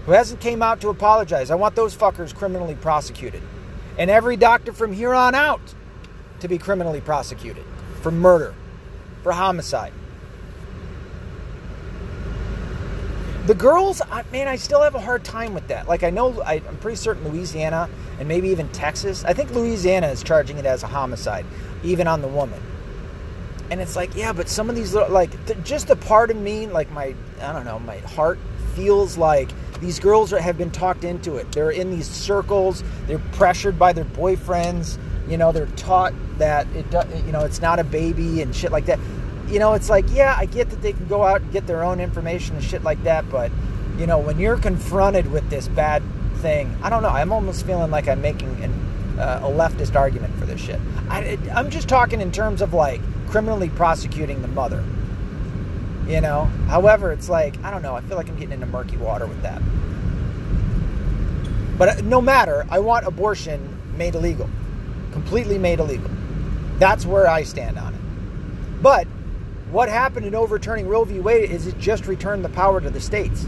who 0.09 0.15
hasn't 0.15 0.41
came 0.41 0.63
out 0.63 0.81
to 0.81 0.89
apologize. 0.89 1.51
I 1.51 1.55
want 1.55 1.77
those 1.77 1.95
fuckers 1.95 2.35
criminally 2.35 2.75
prosecuted. 2.75 3.43
And 3.99 4.11
every 4.11 4.39
doctor 4.39 4.73
from 4.73 4.91
here 4.91 5.13
on 5.13 5.35
out 5.35 5.61
to 6.41 6.49
be 6.49 6.57
criminally 6.57 7.03
prosecuted 7.03 7.63
for 8.01 8.11
murder, 8.11 8.55
for 9.23 9.33
homicide. 9.33 9.93
The 13.45 13.55
girls, 13.55 14.01
man, 14.33 14.49
I 14.49 14.57
still 14.57 14.81
have 14.81 14.95
a 14.95 15.01
hard 15.01 15.25
time 15.25 15.53
with 15.53 15.69
that. 15.69 15.87
Like, 15.89 16.03
I 16.03 16.09
know, 16.09 16.41
I, 16.41 16.55
am 16.55 16.79
pretty 16.79 16.97
certain 16.97 17.29
Louisiana 17.29 17.91
and 18.19 18.27
maybe 18.27 18.49
even 18.49 18.71
Texas. 18.71 19.27
I 19.27 19.35
think 19.35 19.51
Louisiana 19.51 20.07
is 20.07 20.23
charging 20.23 20.57
it 20.57 20.65
as 20.65 20.83
a 20.85 20.87
homicide, 20.87 21.45
even 21.85 22.07
on 22.07 22.23
the 22.23 22.29
woman. 22.29 22.63
And 23.71 23.79
it's 23.79 23.95
like, 23.95 24.17
yeah, 24.17 24.33
but 24.33 24.49
some 24.49 24.71
of 24.71 24.75
these 24.75 24.95
little, 24.95 25.11
like, 25.11 25.33
th- 25.45 25.59
just 25.65 25.91
a 25.91 25.97
part 25.97 26.31
of 26.31 26.39
me, 26.39 26.67
like 26.67 26.91
my, 26.93 27.15
I 27.43 27.53
don't 27.53 27.67
know, 27.67 27.79
my 27.79 27.99
heart 27.99 28.39
feels 28.75 29.19
like 29.19 29.51
these 29.81 29.99
girls 29.99 30.33
are, 30.33 30.41
have 30.41 30.59
been 30.59 30.71
talked 30.71 31.05
into 31.05 31.37
it. 31.37 31.51
They're 31.53 31.71
in 31.71 31.91
these 31.91 32.09
circles. 32.09 32.83
They're 33.07 33.19
pressured 33.33 33.79
by 33.79 33.93
their 33.93 34.05
boyfriends. 34.05 34.99
You 35.29 35.37
know, 35.37 35.53
they're 35.53 35.67
taught 35.67 36.15
that 36.39 36.67
it, 36.75 36.87
you 37.27 37.33
know, 37.33 37.45
it's 37.45 37.61
not 37.61 37.79
a 37.79 37.85
baby 37.85 38.43
and 38.43 38.55
shit 38.55 38.73
like 38.73 38.87
that 38.87 38.99
you 39.51 39.59
know, 39.59 39.73
it's 39.75 39.89
like, 39.89 40.05
yeah, 40.11 40.35
I 40.37 40.45
get 40.47 40.71
that 40.71 40.83
they 40.83 40.93
can 40.93 41.07
go 41.07 41.25
out 41.25 41.41
and 41.41 41.53
get 41.53 41.67
their 41.67 41.83
own 41.83 42.01
information 42.01 42.57
and 42.57 42.65
shit 42.65 42.83
like 42.83 43.03
that, 43.05 43.29
but, 43.31 43.51
you 43.97 44.07
know, 44.07 44.19
when 44.19 44.39
you're 44.39 44.59
confronted 44.59 45.31
with 45.31 45.49
this 45.49 45.69
bad 45.69 46.03
thing, 46.37 46.77
I 46.83 46.91
don't 46.91 47.03
know, 47.03 47.09
I'm 47.09 47.33
almost 47.33 47.65
feeling 47.65 47.91
like 47.91 48.09
I'm 48.09 48.21
making 48.21 48.63
an, 48.63 49.19
uh, 49.19 49.41
a 49.43 49.49
leftist 49.49 49.97
argument 49.97 50.35
for 50.39 50.45
this 50.45 50.61
shit. 50.61 50.79
I, 51.09 51.39
I'm 51.55 51.71
just 51.71 51.89
talking 51.89 52.21
in 52.21 52.31
terms 52.31 52.61
of 52.61 52.75
like 52.75 53.01
criminally 53.29 53.71
prosecuting 53.71 54.43
the 54.43 54.49
mother. 54.49 54.85
You 56.09 56.23
know? 56.23 56.45
However, 56.69 57.13
it's 57.13 57.29
like, 57.29 57.63
I 57.63 57.71
don't 57.71 57.83
know, 57.83 57.95
I 57.95 58.01
feel 58.01 58.17
like 58.17 58.29
I'm 58.29 58.37
getting 58.37 58.55
into 58.55 58.67
murky 58.67 58.97
water 58.97 59.27
with 59.27 59.43
that. 59.43 59.61
But 61.79 61.89
uh, 61.89 62.01
no 62.01 62.21
matter, 62.21 62.67
I 62.71 62.81
want 62.81 63.07
abortion 63.07 63.79
made 63.97 64.15
illegal, 64.15 64.49
completely 65.13 65.59
made 65.59 65.79
illegal. 65.79 66.11
That's 66.79 67.07
where 67.07 67.29
I 67.29 67.43
stand 67.45 67.79
on 67.79 67.95
it. 67.95 68.01
But 68.83 69.07
what 69.71 69.89
happened 69.89 70.25
in 70.25 70.35
overturning 70.35 70.89
Roe 70.89 71.05
v. 71.05 71.21
Wade 71.21 71.51
is 71.51 71.67
it 71.67 71.79
just 71.79 72.07
returned 72.07 72.45
the 72.45 72.49
power 72.49 72.81
to 72.81 72.91
the 72.91 73.01
states. 73.01 73.47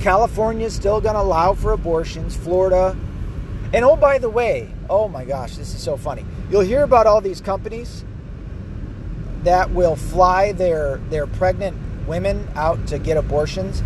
California 0.00 0.66
is 0.66 0.74
still 0.74 1.00
going 1.00 1.14
to 1.14 1.20
allow 1.20 1.52
for 1.52 1.72
abortions, 1.72 2.36
Florida. 2.36 2.96
And 3.72 3.84
oh, 3.84 3.96
by 3.96 4.18
the 4.18 4.30
way, 4.30 4.70
oh 4.88 5.08
my 5.08 5.24
gosh, 5.24 5.56
this 5.56 5.74
is 5.74 5.82
so 5.82 5.96
funny. 5.96 6.24
You'll 6.50 6.60
hear 6.60 6.84
about 6.84 7.06
all 7.06 7.20
these 7.20 7.40
companies 7.40 8.04
that 9.42 9.70
will 9.70 9.96
fly 9.96 10.52
their, 10.52 10.98
their 11.10 11.26
pregnant 11.26 11.76
women 12.08 12.48
out 12.56 12.86
to 12.88 12.98
get 12.98 13.16
abortions. 13.16 13.82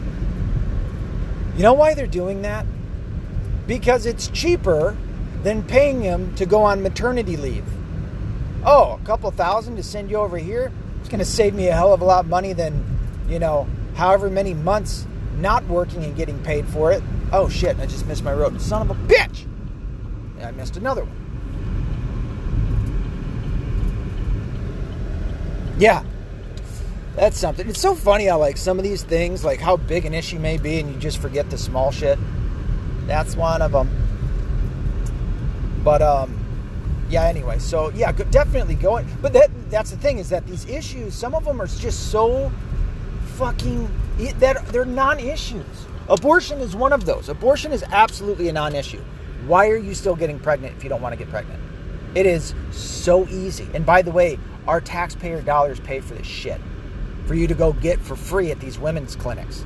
You 1.56 1.62
know 1.62 1.74
why 1.74 1.92
they're 1.92 2.06
doing 2.06 2.42
that? 2.42 2.64
Because 3.66 4.06
it's 4.06 4.28
cheaper 4.28 4.96
than 5.42 5.62
paying 5.62 6.00
them 6.00 6.34
to 6.36 6.46
go 6.46 6.62
on 6.62 6.82
maternity 6.82 7.36
leave. 7.36 7.64
Oh, 8.64 8.98
a 9.02 9.04
couple 9.04 9.30
thousand 9.32 9.76
to 9.76 9.82
send 9.82 10.10
you 10.10 10.16
over 10.16 10.38
here? 10.38 10.72
It's 11.00 11.08
going 11.08 11.18
to 11.18 11.24
save 11.24 11.52
me 11.54 11.68
a 11.68 11.72
hell 11.72 11.92
of 11.92 12.00
a 12.00 12.04
lot 12.04 12.24
of 12.24 12.30
money 12.30 12.52
than, 12.52 12.84
you 13.28 13.38
know, 13.40 13.66
however 13.94 14.30
many 14.30 14.54
months 14.54 15.06
not 15.36 15.66
working 15.66 16.04
and 16.04 16.16
getting 16.16 16.42
paid 16.44 16.66
for 16.68 16.92
it. 16.92 17.02
Oh 17.32 17.48
shit, 17.48 17.78
I 17.80 17.86
just 17.86 18.06
missed 18.06 18.22
my 18.22 18.32
road. 18.32 18.60
Son 18.60 18.82
of 18.82 18.90
a 18.90 18.94
bitch! 19.06 19.46
I 20.40 20.50
missed 20.52 20.76
another 20.76 21.04
one. 21.04 21.18
Yeah. 25.78 26.04
That's 27.14 27.38
something. 27.38 27.68
It's 27.68 27.80
so 27.80 27.94
funny 27.94 28.26
how 28.26 28.38
like 28.38 28.56
some 28.56 28.78
of 28.78 28.84
these 28.84 29.02
things, 29.02 29.44
like 29.44 29.60
how 29.60 29.76
big 29.76 30.06
an 30.06 30.14
issue 30.14 30.38
may 30.38 30.56
be, 30.56 30.80
and 30.80 30.92
you 30.92 30.98
just 30.98 31.18
forget 31.18 31.50
the 31.50 31.58
small 31.58 31.90
shit. 31.90 32.18
That's 33.06 33.36
one 33.36 33.60
of 33.60 33.72
them. 33.72 33.90
But 35.84 36.00
um, 36.00 36.38
yeah. 37.10 37.24
Anyway, 37.24 37.58
so 37.58 37.90
yeah, 37.90 38.12
definitely 38.12 38.76
going. 38.76 39.06
But 39.20 39.34
that 39.34 39.50
that's 39.70 39.90
the 39.90 39.98
thing 39.98 40.18
is 40.18 40.30
that 40.30 40.46
these 40.46 40.66
issues, 40.66 41.14
some 41.14 41.34
of 41.34 41.44
them 41.44 41.60
are 41.60 41.66
just 41.66 42.10
so 42.10 42.50
fucking 43.34 43.90
that 44.38 44.66
they're 44.68 44.84
non-issues. 44.86 45.86
Abortion 46.08 46.60
is 46.60 46.74
one 46.74 46.92
of 46.92 47.04
those. 47.04 47.28
Abortion 47.28 47.72
is 47.72 47.82
absolutely 47.92 48.48
a 48.48 48.52
non-issue. 48.52 49.02
Why 49.46 49.68
are 49.68 49.76
you 49.76 49.94
still 49.94 50.16
getting 50.16 50.38
pregnant 50.38 50.76
if 50.76 50.82
you 50.82 50.88
don't 50.88 51.02
want 51.02 51.12
to 51.12 51.16
get 51.16 51.28
pregnant? 51.28 51.60
It 52.14 52.26
is 52.26 52.54
so 52.70 53.26
easy. 53.28 53.68
And 53.74 53.84
by 53.84 54.02
the 54.02 54.10
way, 54.10 54.38
our 54.66 54.80
taxpayer 54.80 55.40
dollars 55.42 55.80
pay 55.80 56.00
for 56.00 56.14
this 56.14 56.26
shit 56.26 56.60
for 57.32 57.36
you 57.36 57.46
to 57.46 57.54
go 57.54 57.72
get 57.72 57.98
for 57.98 58.14
free 58.14 58.50
at 58.50 58.60
these 58.60 58.78
women's 58.78 59.16
clinics, 59.16 59.64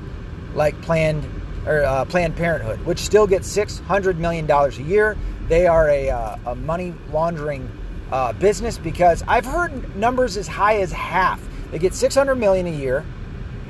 like 0.55 0.81
Planned 0.83 1.29
or 1.67 1.83
uh, 1.83 2.05
Planned 2.05 2.37
Parenthood, 2.37 2.79
which 2.87 3.01
still 3.01 3.27
gets 3.27 3.49
six 3.49 3.81
hundred 3.81 4.21
million 4.21 4.47
dollars 4.47 4.79
a 4.79 4.85
year. 4.85 5.17
They 5.49 5.67
are 5.67 5.89
a, 5.89 6.11
uh, 6.11 6.37
a 6.47 6.55
money 6.55 6.95
laundering 7.11 7.69
uh, 8.13 8.35
business 8.35 8.79
because 8.79 9.25
I've 9.27 9.45
heard 9.45 9.97
numbers 9.97 10.37
as 10.37 10.47
high 10.47 10.77
as 10.77 10.93
half. 10.93 11.43
They 11.73 11.81
get 11.81 11.93
600 11.93 12.37
million 12.37 12.67
a 12.67 12.71
year, 12.71 13.05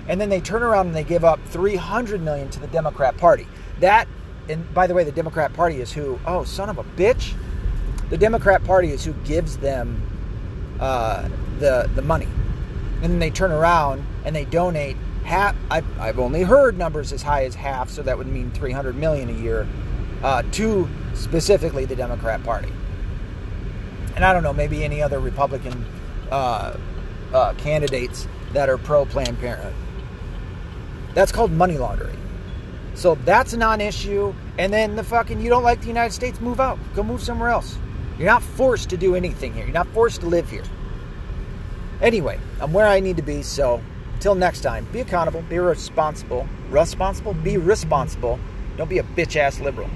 and 0.09 0.21
then 0.21 0.29
they 0.29 0.43
turn 0.43 0.63
around 0.63 0.89
and 0.89 0.95
they 0.95 1.03
give 1.03 1.25
up 1.25 1.41
300 1.47 2.21
million 2.21 2.51
to 2.51 2.61
the 2.61 2.67
Democrat 2.67 3.17
Party. 3.17 3.47
That, 3.81 4.09
and 4.51 4.75
by 4.75 4.87
the 4.87 4.93
way, 4.93 5.05
the 5.05 5.13
Democrat 5.13 5.55
Party 5.55 5.81
is 5.81 5.91
who? 5.91 6.21
Oh, 6.27 6.45
son 6.45 6.69
of 6.69 6.77
a 6.77 6.85
bitch! 6.85 7.33
The 8.11 8.19
Democrat 8.19 8.63
Party 8.63 8.91
is 8.91 9.07
who 9.07 9.15
gives 9.25 9.57
them 9.57 10.03
uh, 10.81 11.31
the 11.61 11.89
the 11.95 12.03
money, 12.03 12.29
and 13.03 13.13
then 13.13 13.19
they 13.19 13.31
turn 13.31 13.53
around 13.53 14.05
and 14.25 14.35
they 14.35 14.45
donate 14.45 14.97
half. 15.25 15.55
I've, 15.71 16.01
I've 16.01 16.19
only 16.19 16.43
heard 16.43 16.79
numbers 16.79 17.13
as 17.13 17.23
high 17.23 17.45
as 17.45 17.55
half, 17.55 17.91
so 17.91 18.03
that 18.03 18.17
would 18.17 18.27
mean 18.27 18.51
300 18.53 18.97
million 18.97 19.29
a 19.29 19.33
year 19.33 19.67
uh, 20.23 20.43
to 20.53 20.89
specifically 21.15 21.85
the 21.85 21.97
Democrat 21.97 22.43
Party 22.43 22.73
and 24.17 24.25
I 24.25 24.33
don't 24.33 24.43
know, 24.43 24.55
maybe 24.55 24.83
any 24.83 25.03
other 25.03 25.21
Republican 25.21 25.85
uh, 26.33 26.77
uh, 27.33 27.53
candidates 27.59 28.27
that 28.55 28.69
are 28.69 28.79
pro 28.79 29.05
Planned 29.05 29.39
Parenthood. 29.39 29.75
That's 31.15 31.31
called 31.31 31.53
money 31.53 31.77
laundering. 31.77 32.17
So 32.95 33.15
that's 33.27 33.53
a 33.53 33.59
non 33.59 33.83
issue. 33.83 34.35
And 34.59 34.73
then 34.73 34.97
the 34.97 35.05
fucking, 35.05 35.41
you 35.41 35.51
don't 35.51 35.63
like 35.63 35.83
the 35.83 35.89
United 35.89 36.15
States, 36.15 36.41
move 36.41 36.61
out. 36.61 36.79
Go 36.95 37.03
move 37.03 37.23
somewhere 37.23 37.51
else. 37.51 37.79
You're 38.19 38.27
not 38.27 38.43
forced 38.43 38.89
to 38.91 38.97
do 38.97 39.15
anything 39.15 39.53
here. 39.53 39.65
You're 39.65 39.75
not 39.75 39.89
forced 39.89 40.23
to 40.23 40.27
live 40.27 40.49
here. 40.49 40.65
Anyway, 42.01 42.39
I'm 42.61 42.73
where 42.73 42.87
I 42.87 43.01
need 43.01 43.17
to 43.17 43.23
be. 43.23 43.43
So 43.43 43.81
until 44.15 44.35
next 44.35 44.61
time, 44.61 44.87
be 44.93 45.01
accountable, 45.01 45.43
be 45.43 45.59
responsible. 45.59 46.47
Responsible? 46.71 47.35
Be 47.35 47.57
responsible. 47.57 48.39
Don't 48.77 48.89
be 48.89 48.99
a 48.99 49.03
bitch 49.03 49.37
ass 49.37 49.61
liberal. 49.61 49.89